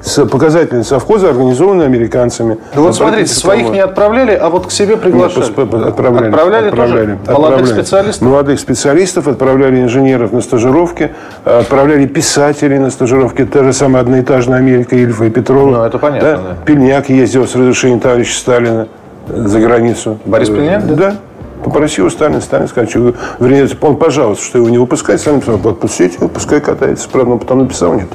с 0.04 0.26
показательные 0.26 0.84
совхоза, 0.84 1.30
организованные 1.30 1.86
американцами. 1.86 2.58
Ну 2.76 2.84
вот 2.84 2.96
смотрите, 2.96 3.34
своих 3.34 3.70
не 3.70 3.80
отправляли, 3.80 4.32
а 4.34 4.50
вот 4.50 4.68
к 4.68 4.72
себе 4.72 4.96
Нет, 4.96 5.02
приглашали. 5.02 5.46
пос- 5.48 5.56
пос- 5.70 5.88
отправляли. 5.88 6.28
Отправляли, 6.28 6.68
отправляли, 6.68 7.06
тоже 7.06 7.18
молодых 7.32 7.60
отправляли. 7.60 7.66
специалистов? 7.82 8.28
Молодых 8.28 8.60
специалистов, 8.60 9.28
отправляли 9.28 9.82
инженеров 9.82 10.34
на 10.34 10.42
стажировки, 10.42 11.12
отправляли 11.46 12.06
писателей 12.06 12.80
на 12.80 12.90
стажировки. 12.92 13.46
Та 13.46 13.64
же 13.64 13.72
самая 13.72 14.02
одноэтажная 14.04 14.58
Америка 14.60 14.96
Ильфа 14.96 15.26
и 15.26 15.30
Петрова. 15.30 15.72
Ну, 15.72 15.84
это 15.84 15.98
понятно, 15.98 16.30
да. 16.30 16.56
Пельняк 16.66 17.10
ездил 17.10 17.48
с 17.48 17.56
разрешения 17.56 18.00
товарища 18.00 18.38
Сталина 18.38 18.88
за 19.30 19.60
границу. 19.60 20.20
Борис 20.26 20.50
Пельняк, 20.50 20.86
да? 20.86 20.96
Да. 20.96 21.16
Попросил 21.64 22.10
Сталин, 22.12 22.42
Сталин 22.42 22.68
сказал, 22.68 22.90
что, 22.90 23.14
вернее, 23.40 23.68
он 23.82 23.96
пожаловался, 23.96 24.44
что 24.44 24.58
его 24.58 24.70
не 24.70 24.78
выпускать, 24.78 25.22
Сталин 25.22 25.42
сказал, 25.42 25.60
отпустите 25.72 26.16
его, 26.18 26.28
пускай 26.28 26.60
катается. 26.60 27.08
Правда, 27.10 27.32
он 27.34 27.40
потом 27.40 27.60
написал 27.60 27.94
не. 27.94 28.06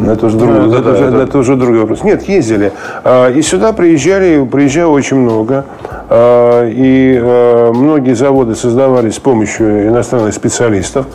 Но 0.00 0.12
Это 0.12 0.26
уже, 0.26 0.36
другой, 0.38 0.60
Ну, 0.60 0.72
это 0.72 0.82
да, 0.82 0.90
уже- 0.92 1.04
это- 1.04 1.16
это 1.18 1.38
уже 1.38 1.56
другой 1.56 1.80
вопрос. 1.80 2.02
Нет, 2.04 2.22
ездили. 2.28 2.72
А, 3.04 3.30
И 3.30 3.42
сюда 3.42 3.72
приезжали, 3.72 4.44
приезжало 4.50 4.92
очень 4.92 5.18
много. 5.18 5.64
А, 6.08 6.66
И 6.66 7.18
а, 7.20 7.72
многие 7.72 8.14
заводы 8.14 8.54
создавались 8.54 9.16
с 9.16 9.18
помощью 9.18 9.88
иностранных 9.88 10.34
специалистов. 10.34 11.06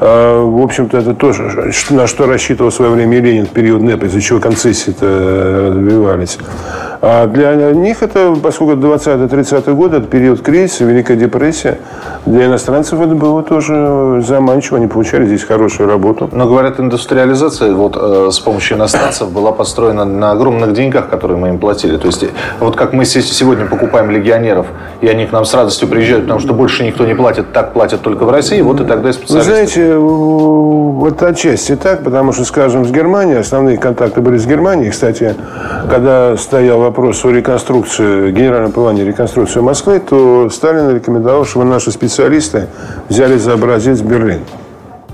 В 0.00 0.62
общем-то, 0.62 0.98
это 0.98 1.14
тоже, 1.14 1.72
на 1.90 2.06
что 2.08 2.26
рассчитывал 2.26 2.70
в 2.70 2.74
свое 2.74 2.90
время 2.90 3.20
Ленин 3.20 3.46
в 3.46 3.50
период 3.50 3.80
НЭП, 3.80 4.02
из-за 4.04 4.20
чего 4.20 4.40
концессии-то 4.40 5.72
развивались. 5.74 6.38
А 7.06 7.26
для 7.26 7.54
них 7.72 8.02
это, 8.02 8.34
поскольку 8.42 8.72
20-30 8.80 9.74
годы, 9.74 9.98
это 9.98 10.06
период 10.06 10.40
кризиса, 10.40 10.84
Великая 10.84 11.16
депрессия, 11.16 11.76
для 12.24 12.46
иностранцев 12.46 12.98
это 12.98 13.14
было 13.14 13.42
тоже 13.42 14.22
заманчиво. 14.26 14.78
Они 14.78 14.86
получали 14.86 15.26
здесь 15.26 15.44
хорошую 15.44 15.86
работу. 15.86 16.30
Но 16.32 16.46
говорят, 16.46 16.80
индустриализация 16.80 17.74
вот 17.74 17.98
э, 18.00 18.30
с 18.32 18.38
помощью 18.40 18.78
иностранцев 18.78 19.30
была 19.30 19.52
построена 19.52 20.06
на 20.06 20.30
огромных 20.30 20.72
деньгах, 20.72 21.10
которые 21.10 21.36
мы 21.36 21.48
им 21.48 21.58
платили. 21.58 21.98
То 21.98 22.06
есть 22.06 22.22
э, 22.22 22.28
вот 22.60 22.74
как 22.74 22.94
мы 22.94 23.04
се- 23.04 23.20
сегодня 23.20 23.66
покупаем 23.66 24.10
легионеров, 24.10 24.66
и 25.02 25.06
они 25.06 25.26
к 25.26 25.32
нам 25.32 25.44
с 25.44 25.52
радостью 25.52 25.88
приезжают, 25.88 26.24
потому 26.24 26.40
что 26.40 26.54
больше 26.54 26.84
никто 26.86 27.04
не 27.04 27.14
платит, 27.14 27.52
так 27.52 27.74
платят 27.74 28.00
только 28.00 28.24
в 28.24 28.30
России, 28.30 28.62
вот 28.62 28.80
и 28.80 28.84
тогда 28.84 29.10
и 29.10 29.12
Вы 29.12 29.12
специалисты. 29.12 29.50
знаете, 29.50 29.94
вот 30.94 31.22
отчасти 31.22 31.76
так, 31.76 32.02
потому 32.02 32.32
что, 32.32 32.44
скажем, 32.44 32.84
с 32.84 32.90
Германией, 32.90 33.38
основные 33.38 33.76
контакты 33.78 34.20
были 34.20 34.38
с 34.38 34.46
Германией. 34.46 34.90
Кстати, 34.90 35.34
когда 35.90 36.36
стоял 36.36 36.80
вопрос 36.80 37.24
о 37.24 37.30
реконструкции, 37.30 38.30
генеральном 38.30 38.72
плане 38.72 39.04
реконструкции 39.04 39.60
Москвы, 39.60 40.00
то 40.00 40.48
Сталин 40.50 40.94
рекомендовал, 40.94 41.44
чтобы 41.44 41.64
наши 41.66 41.90
специалисты 41.90 42.66
взяли 43.08 43.36
за 43.36 43.54
образец 43.54 44.00
Берлин. 44.00 44.40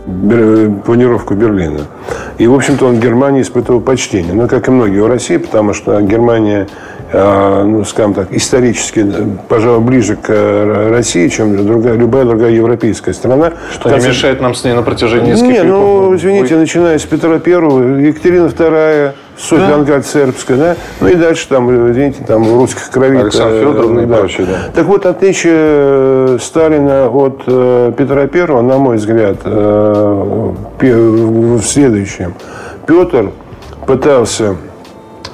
Бер- 0.06 0.70
планировку 0.84 1.34
Берлина. 1.34 1.80
И, 2.38 2.46
в 2.46 2.54
общем-то, 2.54 2.86
он 2.86 2.98
Германии 2.98 3.42
испытывал 3.42 3.80
почтение. 3.80 4.32
Ну, 4.32 4.48
как 4.48 4.66
и 4.66 4.70
многие 4.70 5.00
в 5.00 5.06
России, 5.06 5.36
потому 5.36 5.72
что 5.74 6.00
Германия, 6.00 6.68
ну, 7.12 7.84
скажем 7.84 8.14
так, 8.14 8.28
исторически, 8.32 9.00
э, 9.00 9.24
пожалуй, 9.48 9.80
ближе 9.84 10.16
к 10.16 10.28
э, 10.28 10.90
России, 10.90 11.28
чем 11.28 11.66
другая, 11.66 11.94
любая 11.94 12.24
другая 12.24 12.52
европейская 12.52 13.12
страна. 13.12 13.52
Что 13.72 13.90
не 13.90 14.06
мешает 14.06 14.40
нам 14.40 14.54
с 14.54 14.64
ней 14.64 14.74
на 14.74 14.82
протяжении 14.82 15.32
нескольких 15.32 15.48
Не, 15.48 15.64
веков. 15.64 15.68
ну, 15.70 16.16
извините, 16.16 16.56
начиная 16.56 16.98
с 16.98 17.04
Петра 17.04 17.38
Первого, 17.38 17.98
Екатерина 17.98 18.48
Вторая 18.48 19.14
Софья 19.40 19.74
Ангальд 19.74 20.06
сербская, 20.06 20.56
да? 20.56 20.76
Ну 21.00 21.08
и 21.08 21.14
дальше 21.14 21.48
там, 21.48 21.90
извините, 21.90 22.22
там 22.26 22.44
русских 22.44 22.90
крови. 22.90 23.18
Александр 23.18 23.58
Федоровна 23.58 24.00
и 24.00 24.06
прочее, 24.06 24.46
да. 24.46 24.70
Так 24.74 24.86
вот, 24.86 25.06
отличие 25.06 25.54
э, 25.56 26.38
Сталина 26.40 27.08
от 27.08 27.42
э, 27.46 27.92
Петра 27.96 28.26
Первого, 28.26 28.62
на 28.62 28.78
мой 28.78 28.96
взгляд, 28.96 29.38
э, 29.44 30.52
в 30.80 31.62
следующем. 31.62 32.34
Петр 32.86 33.30
пытался 33.86 34.56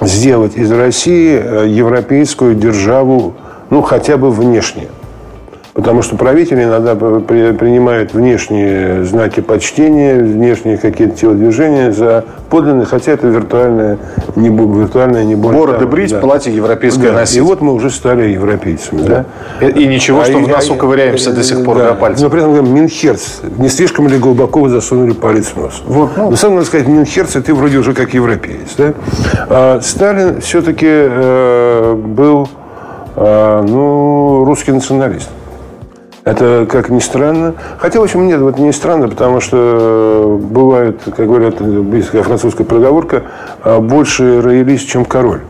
сделать 0.01 0.55
из 0.55 0.71
России 0.71 1.67
европейскую 1.67 2.55
державу, 2.55 3.33
ну, 3.69 3.81
хотя 3.81 4.17
бы 4.17 4.31
внешне. 4.31 4.87
Потому 5.77 6.01
что 6.01 6.15
правители 6.15 6.63
иногда 6.63 6.95
принимают 6.95 8.11
внешние 8.11 9.05
знаки 9.05 9.41
почтения, 9.41 10.15
внешние 10.15 10.79
какие-то 10.79 11.15
телодвижения 11.15 11.91
за 11.91 12.25
подлинные, 12.49 12.87
хотя 12.87 13.11
это 13.11 13.27
виртуальное, 13.27 13.99
не, 14.35 14.49
виртуальное 14.49 15.23
не 15.23 15.35
больше. 15.35 15.59
Бороды 15.59 15.85
брить, 15.85 16.09
да. 16.09 16.19
платье 16.19 16.51
европейское 16.55 17.11
да. 17.11 17.19
носить. 17.19 17.37
И 17.37 17.41
вот 17.41 17.61
мы 17.61 17.73
уже 17.73 17.91
стали 17.91 18.29
европейцами. 18.29 19.03
Да. 19.03 19.25
Да? 19.59 19.67
И, 19.67 19.83
и 19.83 19.87
ничего, 19.87 20.21
а 20.21 20.25
что 20.25 20.39
и, 20.39 20.43
в 20.43 20.47
носу 20.47 20.73
а, 20.73 20.77
ковыряемся 20.77 21.29
а, 21.29 21.33
до 21.33 21.43
сих 21.43 21.63
пор 21.63 21.77
да. 21.77 21.89
до 21.89 21.93
пальцев. 21.93 22.23
Но 22.23 22.29
при 22.31 22.39
этом 22.39 22.73
Минхерц, 22.73 23.41
не 23.59 23.69
слишком 23.69 24.07
ли 24.07 24.17
глубоко 24.17 24.61
вы 24.61 24.69
засунули 24.69 25.11
палец 25.11 25.49
в 25.53 25.57
нос? 25.57 25.83
Вот, 25.85 26.09
ну. 26.17 26.31
Но 26.31 26.35
самое 26.35 26.55
надо 26.55 26.67
сказать, 26.69 26.87
Минхерц, 26.87 27.33
ты 27.33 27.53
вроде 27.53 27.77
уже 27.77 27.93
как 27.93 28.15
европеец. 28.15 28.73
Да? 28.79 28.93
А 29.47 29.79
Сталин 29.83 30.41
все-таки 30.41 30.87
э, 30.89 31.93
был 31.93 32.49
э, 33.15 33.65
ну, 33.69 34.43
русский 34.43 34.71
националист. 34.71 35.29
Это, 36.27 36.67
как 36.69 36.89
ни 36.89 36.99
странно. 36.99 37.53
Хотя, 37.77 38.01
в 38.01 38.03
общем, 38.03 38.27
нет, 38.27 38.41
вот 38.41 38.59
не 38.59 38.73
странно, 38.73 39.07
потому 39.07 39.39
что 39.39 40.37
бывает, 40.43 40.99
как 41.05 41.25
говорят, 41.25 41.61
близкая 41.61 42.21
французская 42.21 42.65
проговорка, 42.65 43.23
а, 43.63 43.79
больше 43.79 44.41
роялист, 44.41 44.89
чем 44.89 45.05
король. 45.05 45.43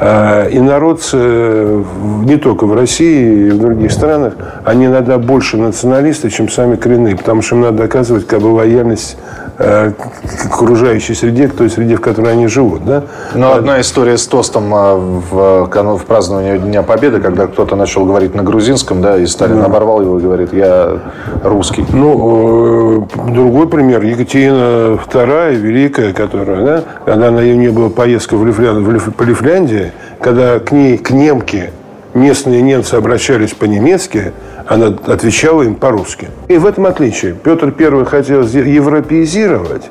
А, 0.00 0.46
и 0.46 0.60
народ 0.60 1.02
не 1.12 2.36
только 2.36 2.66
в 2.66 2.74
России 2.74 3.48
и 3.48 3.50
в 3.50 3.58
других 3.58 3.92
странах, 3.92 4.34
они 4.64 4.86
иногда 4.86 5.18
больше 5.18 5.56
националисты, 5.56 6.30
чем 6.30 6.48
сами 6.48 6.76
коренные, 6.76 7.16
потому 7.16 7.42
что 7.42 7.56
им 7.56 7.62
надо 7.62 7.78
доказывать 7.78 8.26
как 8.26 8.40
бы 8.40 8.48
лояльность 8.48 9.16
Э, 9.60 9.90
к 9.90 10.54
окружающей 10.54 11.14
среде, 11.14 11.48
к 11.48 11.54
той 11.54 11.68
среде, 11.68 11.96
в 11.96 12.00
которой 12.00 12.32
они 12.32 12.46
живут. 12.46 12.84
Да? 12.84 13.02
Но 13.34 13.54
одна 13.54 13.80
история 13.80 14.16
с 14.16 14.24
тостом 14.24 14.72
а, 14.72 14.94
в, 14.94 15.66
в 15.66 16.04
праздновании 16.04 16.58
Дня 16.58 16.84
Победы, 16.84 17.18
когда 17.18 17.48
кто-то 17.48 17.74
начал 17.74 18.04
говорить 18.04 18.36
на 18.36 18.44
грузинском, 18.44 19.02
да, 19.02 19.18
и 19.18 19.26
Сталин 19.26 19.58
да. 19.58 19.64
оборвал 19.66 20.00
его 20.00 20.20
и 20.20 20.22
говорит, 20.22 20.52
я 20.52 21.00
русский. 21.42 21.84
Ну, 21.92 23.02
э, 23.02 23.32
другой 23.32 23.68
пример. 23.68 24.04
Екатерина 24.04 24.96
II, 25.12 25.56
Великая, 25.56 26.12
которая, 26.12 26.64
да, 26.64 26.84
когда 27.04 27.32
на 27.32 27.40
нее 27.40 27.72
была 27.72 27.88
поездка 27.88 28.36
в, 28.36 28.46
Лифлянд, 28.46 28.86
в 28.86 29.10
по 29.10 29.24
Лифляндии, 29.48 29.92
когда 30.20 30.58
к 30.58 30.72
ней, 30.72 30.98
к 30.98 31.10
немке, 31.10 31.70
местные 32.12 32.60
немцы 32.60 32.94
обращались 32.94 33.52
по-немецки, 33.52 34.32
она 34.66 34.88
отвечала 35.06 35.62
им 35.62 35.74
по-русски. 35.74 36.28
И 36.48 36.58
в 36.58 36.66
этом 36.66 36.84
отличие. 36.84 37.32
Петр 37.32 37.74
I 37.78 38.04
хотел 38.04 38.42
европеизировать, 38.42 39.88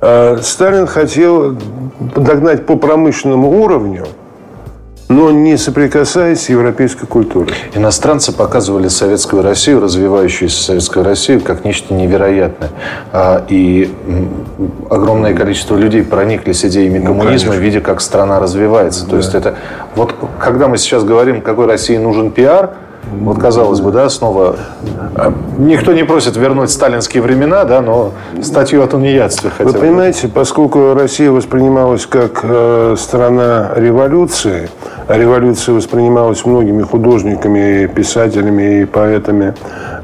а 0.00 0.38
Сталин 0.42 0.88
хотел 0.88 1.56
догнать 2.16 2.66
по 2.66 2.74
промышленному 2.76 3.62
уровню, 3.62 4.06
но 5.08 5.30
не 5.30 5.56
соприкасаясь 5.56 6.42
с 6.42 6.48
европейской 6.48 7.06
культурой. 7.06 7.52
Иностранцы 7.74 8.32
показывали 8.32 8.88
советскую 8.88 9.42
Россию, 9.42 9.80
развивающуюся 9.80 10.62
советскую 10.62 11.04
Россию, 11.04 11.40
как 11.40 11.64
нечто 11.64 11.94
невероятное. 11.94 12.70
А, 13.12 13.44
и 13.48 13.90
огромное 14.90 15.34
количество 15.34 15.76
людей 15.76 16.02
прониклись 16.02 16.64
идеями 16.64 16.98
ну, 16.98 17.06
коммунизма, 17.06 17.52
конечно. 17.52 17.64
видя, 17.64 17.80
как 17.80 18.00
страна 18.00 18.38
развивается. 18.38 19.04
Да. 19.04 19.10
То 19.10 19.16
есть 19.16 19.34
это 19.34 19.56
вот 19.94 20.14
когда 20.38 20.68
мы 20.68 20.76
сейчас 20.76 21.04
говорим, 21.04 21.40
какой 21.40 21.66
России 21.66 21.96
нужен 21.96 22.30
пиар– 22.30 22.70
вот 23.12 23.38
казалось 23.38 23.80
бы, 23.80 23.92
да, 23.92 24.08
снова 24.08 24.56
а, 25.14 25.32
никто 25.58 25.92
не 25.92 26.04
просит 26.04 26.36
вернуть 26.36 26.70
сталинские 26.70 27.22
времена, 27.22 27.64
да, 27.64 27.80
но 27.80 28.12
статью 28.42 28.82
о 28.82 28.86
тунеядстве 28.86 29.50
хотя 29.50 29.64
бы. 29.64 29.72
Вы 29.72 29.86
понимаете, 29.86 30.28
поскольку 30.28 30.94
Россия 30.94 31.30
воспринималась 31.30 32.06
как 32.06 32.40
э, 32.42 32.96
страна 32.98 33.70
революции, 33.76 34.70
а 35.06 35.16
революция 35.16 35.74
воспринималась 35.74 36.44
многими 36.44 36.82
художниками, 36.82 37.86
писателями 37.86 38.82
и 38.82 38.84
поэтами 38.84 39.54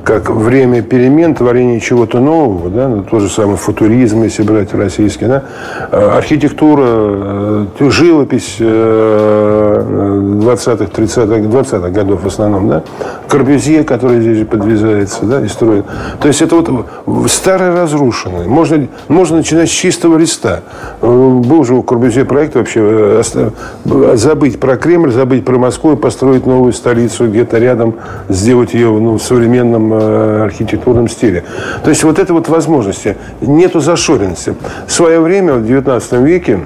как 0.05 0.31
время 0.31 0.83
перемен, 0.83 1.35
творения 1.35 1.81
чего-то 1.81 2.21
нового, 2.21 2.71
да, 2.71 2.89
ну, 2.89 3.03
то 3.03 3.21
же 3.21 3.29
самое 3.29 3.57
футуризм, 3.57 4.23
если 4.23 4.43
брать 4.43 4.75
российский, 4.75 5.25
да, 5.25 5.45
а, 5.91 6.19
архитектура, 6.19 6.85
э, 6.87 7.67
живопись 7.91 8.57
20-х, 8.61 10.85
30-х, 10.85 11.49
20-х 11.49 11.89
годов 11.89 12.23
в 12.23 12.27
основном, 12.27 12.69
да, 12.69 12.83
Корбюзье, 13.29 13.83
который 13.83 14.21
здесь 14.21 14.47
подвязается, 14.47 15.25
да, 15.25 15.45
и 15.45 15.49
строит. 15.49 15.85
То 16.21 16.29
есть 16.29 16.43
это 16.43 16.57
вот 16.57 16.87
старое 17.31 17.75
разрушенное. 17.75 18.47
Можно, 18.47 18.87
можно 19.09 19.39
начинать 19.39 19.69
с 19.69 19.73
чистого 19.73 20.19
листа. 20.19 20.61
Э, 21.01 21.07
был 21.07 21.65
же 21.65 21.75
у 21.75 21.83
Корбюзье 21.83 22.25
проект 22.25 22.55
вообще 22.55 22.81
э, 22.81 23.23
забыть 24.15 24.61
про 24.61 24.77
Кремль, 24.77 25.11
забыть 25.11 25.45
про 25.45 25.59
Москву 25.59 25.95
и 25.95 25.97
построить 25.97 26.47
новую 26.47 26.73
столицу 26.73 27.29
где-то 27.29 27.59
рядом, 27.59 27.95
сделать 28.29 28.75
ее 28.75 28.91
ну, 28.91 29.19
в 29.19 29.23
современном 29.23 29.94
э, 29.94 29.94
архитектурном 30.45 31.09
стиле. 31.09 31.45
То 31.83 31.91
есть 31.91 32.05
вот 32.05 32.19
это 32.19 32.33
вот 32.33 32.49
возможности. 32.49 33.17
Нету 33.41 33.81
зашоренности. 33.81 34.55
В 34.87 34.93
свое 34.93 35.21
время, 35.21 35.55
в 35.55 35.67
19 35.67 36.13
веке, 36.13 36.61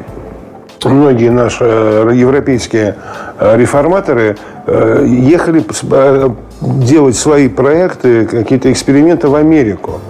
многие 0.85 1.31
наши 1.31 1.65
э, 1.65 2.11
европейские 2.15 2.97
э, 3.39 3.57
реформаторы 3.57 4.37
э, 4.67 5.05
ехали 5.07 5.65
делать 6.61 7.17
свои 7.17 7.49
проекты, 7.49 8.27
какие-то 8.27 8.71
эксперименты 8.71 9.29
в 9.29 9.35
Америку 9.35 10.01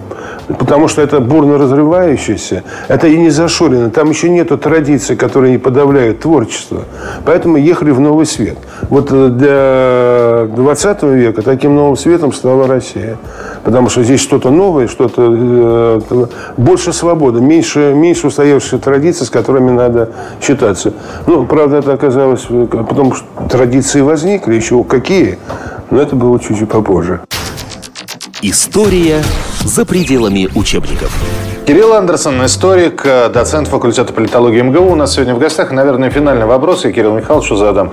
потому 0.48 0.88
что 0.88 1.02
это 1.02 1.20
бурно 1.20 1.58
разрывающееся, 1.58 2.62
это 2.88 3.06
и 3.06 3.16
не 3.16 3.30
зашорено, 3.30 3.90
там 3.90 4.11
еще 4.11 4.28
нету 4.28 4.56
традиций, 4.56 5.16
которые 5.16 5.52
не 5.52 5.58
подавляют 5.58 6.20
творчество. 6.20 6.84
Поэтому 7.24 7.56
ехали 7.56 7.90
в 7.90 8.00
новый 8.00 8.26
свет. 8.26 8.56
Вот 8.88 9.08
э, 9.11 9.28
для 9.28 10.54
20 10.56 11.02
века 11.04 11.42
таким 11.42 11.74
новым 11.74 11.96
светом 11.96 12.32
стала 12.32 12.66
Россия. 12.66 13.18
Потому 13.64 13.88
что 13.90 14.02
здесь 14.02 14.20
что-то 14.20 14.50
новое, 14.50 14.88
что-то 14.88 15.22
э, 15.28 16.26
больше 16.56 16.92
свободы, 16.92 17.40
меньше, 17.40 17.92
меньше 17.94 18.28
устоявшихся 18.28 18.78
традиций, 18.78 19.26
с 19.26 19.30
которыми 19.30 19.70
надо 19.70 20.11
считаться. 20.40 20.92
Ну, 21.26 21.44
правда, 21.44 21.78
это 21.78 21.92
оказалось, 21.92 22.46
э, 22.48 22.66
потому 22.70 23.14
что 23.14 23.26
традиции 23.48 24.00
возникли, 24.00 24.54
еще 24.54 24.82
какие, 24.84 25.38
но 25.90 26.00
это 26.00 26.16
было 26.16 26.38
чуть-чуть 26.38 26.68
попозже. 26.68 27.20
История 28.42 29.20
за 29.64 29.85
пределами 29.85 30.48
учебников. 30.55 31.12
Кирилл 31.66 31.92
Андерсон, 31.94 32.46
историк, 32.46 33.05
э, 33.05 33.29
доцент 33.31 33.66
факультета 33.66 34.12
политологии 34.12 34.61
МГУ. 34.62 34.92
У 34.92 34.94
нас 34.94 35.14
сегодня 35.14 35.35
в 35.35 35.40
гостях. 35.40 35.72
Наверное, 35.72 36.09
финальный 36.09 36.46
вопрос 36.46 36.85
я 36.85 36.92
Кириллу 36.92 37.16
Михайловичу 37.16 37.57
задам. 37.57 37.90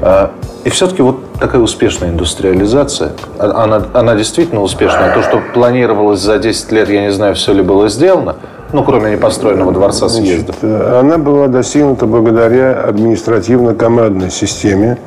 Э, 0.00 0.30
и 0.64 0.70
все-таки 0.70 1.00
вот 1.00 1.20
такая 1.38 1.60
успешная 1.60 2.08
индустриализация, 2.08 3.12
а, 3.38 3.62
она, 3.62 3.86
она 3.92 4.16
действительно 4.16 4.62
успешная. 4.62 5.14
То, 5.14 5.22
что 5.22 5.40
планировалось 5.52 6.18
за 6.18 6.38
10 6.38 6.72
лет, 6.72 6.88
я 6.88 7.02
не 7.02 7.12
знаю, 7.12 7.36
все 7.36 7.52
ли 7.52 7.62
было 7.62 7.88
сделано, 7.88 8.34
ну, 8.72 8.82
кроме 8.82 9.12
непостроенного 9.12 9.70
дворца 9.70 10.08
съездов. 10.08 10.56
Значит, 10.58 10.80
э, 10.80 10.98
она 10.98 11.18
была 11.18 11.46
достигнута 11.46 12.06
благодаря 12.06 12.82
административно-командной 12.82 14.32
системе, 14.32 14.98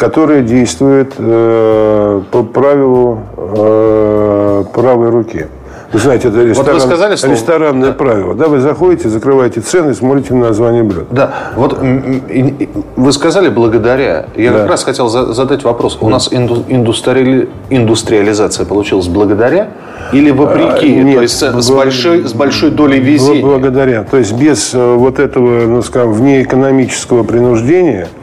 которая 0.00 0.40
действует 0.40 1.12
э, 1.18 2.22
по 2.30 2.42
правилу 2.42 3.18
э, 3.36 4.64
правой 4.72 5.10
руки. 5.10 5.46
Вы 5.92 5.98
знаете, 5.98 6.28
это 6.28 6.42
ресторан, 6.42 6.72
вот 6.72 6.82
вы 6.82 6.88
сказали 6.88 7.16
слово... 7.16 7.32
ресторанное 7.34 7.88
да. 7.88 7.94
правило. 7.94 8.34
Да, 8.34 8.46
вы 8.46 8.60
заходите, 8.60 9.10
закрываете 9.10 9.60
цены, 9.60 9.92
смотрите 9.92 10.32
на 10.32 10.46
название 10.46 10.84
блюд. 10.84 11.08
Да, 11.10 11.34
вот 11.54 11.78
вы 11.78 13.12
сказали 13.12 13.50
благодаря. 13.50 14.26
Я 14.36 14.52
да. 14.52 14.60
как 14.60 14.70
раз 14.70 14.84
хотел 14.84 15.08
задать 15.08 15.64
вопрос. 15.64 15.98
У 16.00 16.08
нас 16.08 16.28
индустри... 16.32 17.50
индустриализация 17.68 18.64
получилась 18.64 19.08
благодаря 19.08 19.68
или 20.14 20.30
вопреки? 20.30 20.98
А, 20.98 21.02
нет, 21.02 21.16
То 21.16 21.22
есть 21.22 21.38
с, 21.38 21.70
большой, 21.70 22.26
с 22.26 22.32
большой 22.32 22.70
долей 22.70 23.00
везения? 23.00 23.42
Благодаря. 23.42 24.04
То 24.04 24.16
есть 24.16 24.32
без 24.32 24.72
э, 24.72 24.94
вот 24.94 25.18
этого, 25.18 25.66
ну, 25.66 25.82
скажем, 25.82 26.14
внеэкономического 26.14 27.22
принуждения– 27.22 28.08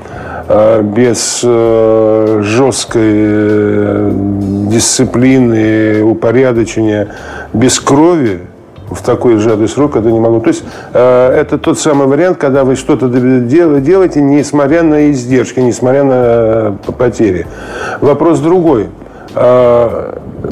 без 0.48 1.42
э, 1.44 2.40
жесткой 2.42 3.02
э, 3.04 4.12
дисциплины, 4.70 6.04
упорядочения, 6.04 7.10
без 7.52 7.80
крови 7.80 8.40
в 8.90 9.02
такой 9.02 9.38
сжатый 9.38 9.68
срок 9.68 9.98
это 9.98 10.10
не 10.10 10.20
могу. 10.22 10.40
То 10.40 10.50
есть 10.50 10.64
э, 10.94 11.32
это 11.32 11.58
тот 11.58 11.80
самый 11.80 12.08
вариант, 12.08 12.38
когда 12.38 12.64
вы 12.64 12.76
что-то 12.76 13.10
делаете, 13.10 14.22
несмотря 14.22 14.84
на 14.84 15.12
издержки, 15.12 15.60
несмотря 15.60 16.06
на 16.06 16.78
потери. 16.98 17.46
Вопрос 18.00 18.40
другой. 18.40 18.88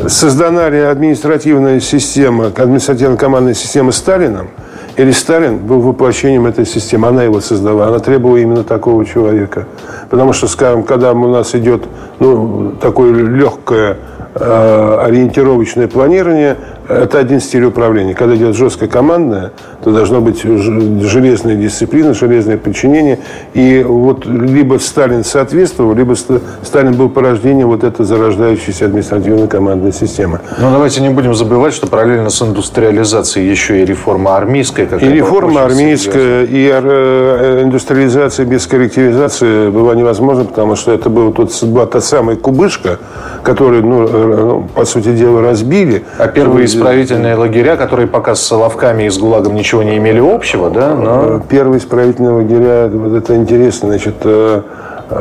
Создана 0.07 0.69
ли 0.69 0.79
административная 0.79 1.79
система, 1.79 2.47
административно-командная 2.47 3.53
система 3.53 3.91
Сталином– 3.91 4.49
Или 4.97 5.11
Сталин 5.11 5.57
был 5.57 5.81
воплощением 5.81 6.45
этой 6.45 6.65
системы, 6.65 7.09
она 7.09 7.23
его 7.23 7.41
создавала, 7.41 7.87
она 7.89 7.99
требовала 7.99 8.37
именно 8.37 8.63
такого 8.63 9.05
человека. 9.05 9.67
Потому 10.09 10.31
что, 10.31 10.47
скажем, 10.47 10.83
когда 10.83 11.11
у 11.11 11.27
нас 11.27 11.53
идет 11.53 11.83
ну, 12.19 12.73
такое 12.79 13.11
легкое 13.13 13.97
э, 14.35 14.97
ориентировочное 15.01 15.89
планирование, 15.89 16.55
это 16.87 17.19
один 17.19 17.39
стиль 17.39 17.63
управления. 17.63 18.13
Когда 18.13 18.35
идет 18.35 18.55
жесткое 18.55 18.89
командное, 18.89 19.51
то 19.83 19.91
должно 19.91 20.21
быть 20.21 20.41
железная 20.43 21.55
дисциплина, 21.55 22.13
железное 22.13 22.57
подчинение. 22.57 23.19
И 23.53 23.83
вот 23.87 24.25
либо 24.25 24.77
Сталин 24.79 25.23
соответствовал, 25.23 25.93
либо 25.93 26.15
Сталин 26.63 26.93
был 26.93 27.09
порождением 27.09 27.67
вот 27.67 27.83
этой 27.83 28.05
зарождающейся 28.05 28.85
административно-командной 28.85 29.93
системы. 29.93 30.39
Но 30.59 30.71
давайте 30.71 31.01
не 31.01 31.09
будем 31.09 31.33
забывать, 31.33 31.73
что 31.73 31.87
параллельно 31.87 32.29
с 32.29 32.41
индустриализацией 32.41 33.49
еще 33.49 33.81
и 33.81 33.85
реформа 33.85 34.37
армейская. 34.37 34.85
И 34.85 35.07
реформа 35.07 35.63
армейская, 35.63 36.43
и 36.43 36.69
э, 36.71 37.61
индустриализация 37.63 38.45
без 38.45 38.67
коллективизации 38.67 39.69
была 39.69 39.95
невозможна, 39.95 40.45
потому 40.45 40.75
что 40.75 40.91
это 40.91 41.09
был 41.09 41.31
тот, 41.31 41.51
была 41.63 41.85
та 41.85 42.01
самая 42.01 42.35
кубышка, 42.35 42.99
которую, 43.43 43.85
ну, 43.85 44.07
э, 44.07 44.35
ну, 44.45 44.69
по 44.73 44.85
сути 44.85 45.13
дела, 45.13 45.41
разбили. 45.41 46.03
А 46.17 46.27
первые 46.27 46.67
исправительные 46.75 47.35
лагеря, 47.35 47.75
которые 47.75 48.07
пока 48.07 48.35
с 48.35 48.41
Соловками 48.41 49.03
и 49.03 49.09
с 49.09 49.17
ГУЛАГом 49.17 49.55
ничего 49.55 49.83
не 49.83 49.97
имели 49.97 50.19
общего, 50.19 50.69
да? 50.69 50.95
Но... 50.95 51.39
Первые 51.39 51.79
исправительные 51.79 52.31
лагеря, 52.31 52.89
вот 52.91 53.13
это 53.13 53.35
интересно, 53.35 53.89
значит, 53.89 54.15
э, 54.23 54.61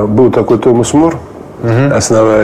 был 0.08 0.30
такой 0.30 0.58
Томас 0.58 0.92
Мор, 0.94 1.18
Угу. 1.64 1.94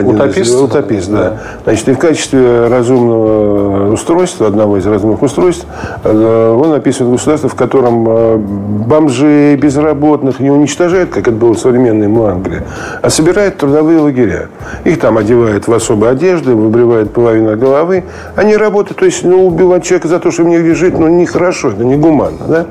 Утопист? 0.09 0.59
Утопист, 0.59 1.11
да. 1.11 1.17
да. 1.17 1.37
Значит, 1.63 1.89
и 1.89 1.93
в 1.93 1.99
качестве 1.99 2.67
разумного 2.67 3.91
устройства, 3.91 4.47
одного 4.47 4.77
из 4.77 4.87
разумных 4.87 5.21
устройств, 5.21 5.65
э, 6.03 6.57
он 6.59 6.73
описывает 6.73 7.13
государство, 7.13 7.47
в 7.47 7.55
котором 7.55 8.07
э, 8.09 8.37
бомжей, 8.37 9.55
безработных 9.57 10.39
не 10.39 10.49
уничтожает, 10.49 11.09
как 11.09 11.27
это 11.27 11.37
было 11.37 11.53
в 11.53 11.59
современной 11.59 12.07
Англии, 12.07 12.63
а 13.01 13.09
собирает 13.11 13.57
трудовые 13.57 13.99
лагеря. 13.99 14.49
Их 14.85 14.99
там 14.99 15.17
одевают 15.19 15.67
в 15.67 15.73
особые 15.73 16.11
одежды, 16.11 16.55
выбривают 16.55 17.13
половину 17.13 17.55
головы. 17.57 18.03
Они 18.35 18.57
работают, 18.57 18.99
то 18.99 19.05
есть, 19.05 19.23
ну, 19.23 19.45
убивать 19.45 19.83
человека 19.83 20.07
за 20.07 20.19
то, 20.19 20.31
что 20.31 20.43
мне 20.43 20.59
где 20.59 20.73
жить, 20.73 20.97
ну, 20.97 21.07
нехорошо, 21.07 21.69
это 21.69 21.83
не 21.83 21.95
гуманно, 21.95 22.45
да? 22.47 22.65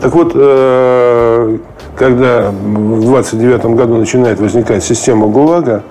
Так 0.00 0.14
вот, 0.14 0.32
э, 0.34 1.58
когда 1.96 2.50
в 2.50 3.00
29 3.02 3.64
году 3.76 3.96
начинает 3.96 4.40
возникать 4.40 4.84
система 4.84 5.26
ГУЛАГа, 5.26 5.82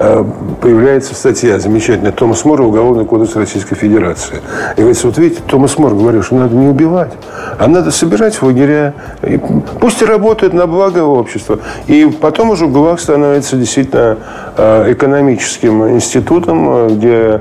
Э, 0.00 0.24
появляется 0.60 1.12
статья 1.16 1.58
замечательная 1.58 2.12
Томас 2.12 2.44
Мор, 2.44 2.60
Уголовный 2.60 3.04
кодекс 3.04 3.34
Российской 3.34 3.74
Федерации. 3.74 4.40
И 4.76 4.80
говорится, 4.80 5.08
вот 5.08 5.18
видите, 5.18 5.42
Томас 5.44 5.76
Мор 5.76 5.92
говорил, 5.92 6.22
что 6.22 6.36
надо 6.36 6.54
не 6.54 6.68
убивать, 6.68 7.12
а 7.58 7.66
надо 7.66 7.90
собирать 7.90 8.36
в 8.36 8.44
лагеря. 8.44 8.94
И 9.24 9.40
пусть 9.80 10.00
работают 10.00 10.54
на 10.54 10.68
благо 10.68 11.00
общества. 11.00 11.58
И 11.88 12.06
потом 12.20 12.50
уже 12.50 12.68
ГУЛАГ 12.68 13.00
становится 13.00 13.56
действительно 13.56 14.18
э, 14.56 14.92
экономическим 14.92 15.88
институтом, 15.88 16.68
э, 16.68 16.88
где 16.90 17.40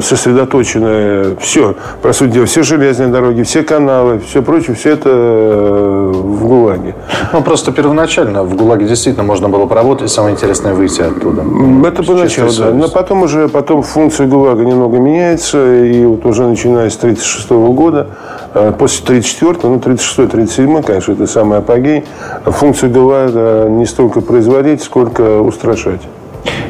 сосредоточено 0.00 1.36
все, 1.40 1.74
по 2.02 2.12
сути 2.12 2.32
дела, 2.32 2.46
все 2.46 2.62
железные 2.62 3.08
дороги, 3.08 3.42
все 3.42 3.62
каналы, 3.62 4.20
все 4.20 4.42
прочее, 4.42 4.74
все 4.74 4.90
это 4.90 5.10
в 5.10 6.46
ГУЛАГе. 6.46 6.94
Ну, 7.32 7.42
просто 7.42 7.72
первоначально 7.72 8.44
в 8.44 8.56
ГУЛАГе 8.56 8.86
действительно 8.86 9.24
можно 9.24 9.48
было 9.48 9.66
поработать, 9.66 10.10
самое 10.10 10.34
интересное 10.34 10.74
выйти 10.74 11.02
оттуда. 11.02 11.44
Это 11.86 12.02
поначалу, 12.02 12.50
да. 12.58 12.70
Но 12.70 12.88
потом 12.88 13.22
уже 13.22 13.48
потом 13.48 13.82
функция 13.82 14.26
ГУЛАГа 14.26 14.64
немного 14.64 14.98
меняется. 14.98 15.84
И 15.84 16.04
вот 16.04 16.24
уже 16.24 16.46
начиная 16.46 16.90
с 16.90 16.96
1936 16.96 17.50
года, 17.74 18.06
э, 18.54 18.72
после 18.78 19.04
1934, 19.04 19.72
ну, 19.72 19.78
36-37, 19.78 20.82
конечно, 20.82 21.12
это 21.12 21.26
самый 21.26 21.58
апогей, 21.58 22.04
функция 22.44 22.90
ГУЛАГа 22.90 23.68
не 23.68 23.86
столько 23.86 24.20
производить, 24.20 24.82
сколько 24.82 25.40
устрашать. 25.40 26.00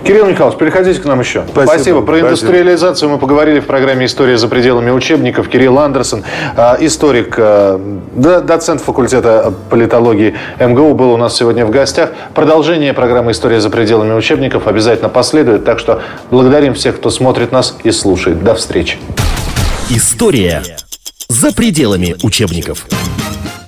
Кирилл 0.05 0.27
Михайлович, 0.27 0.59
переходите 0.59 1.01
к 1.01 1.05
нам 1.05 1.21
еще. 1.21 1.45
Спасибо. 1.51 1.71
Спасибо. 1.71 2.03
Про 2.03 2.21
индустриализацию 2.21 3.11
мы 3.11 3.19
поговорили 3.19 3.61
в 3.61 3.67
программе 3.67 4.07
«История 4.07 4.39
за 4.39 4.49
пределами 4.49 4.91
учебников». 4.91 5.49
Кирилл 5.49 5.79
Андерсон, 5.79 6.25
а, 6.57 6.77
историк, 6.81 7.35
а, 7.39 7.79
доцент 8.15 8.81
факультета 8.81 9.53
политологии 9.69 10.35
МГУ, 10.59 10.95
был 10.95 11.13
у 11.13 11.17
нас 11.17 11.37
сегодня 11.37 11.67
в 11.67 11.71
гостях. 11.71 12.13
Продолжение 12.35 12.93
программы 12.95 13.33
«История 13.33 13.61
за 13.61 13.71
пределами 13.71 14.15
учебников» 14.15 14.67
обязательно 14.67 15.09
последует. 15.09 15.65
Так 15.65 15.79
что 15.79 16.01
благодарим 16.31 16.75
всех, 16.75 16.97
кто 16.97 17.11
смотрит 17.11 17.53
нас 17.53 17.77
и 17.85 17.91
слушает. 17.91 18.43
До 18.43 18.55
встречи. 18.55 18.99
История 19.91 20.63
за 21.29 21.53
пределами 21.53 22.17
учебников. 22.23 22.87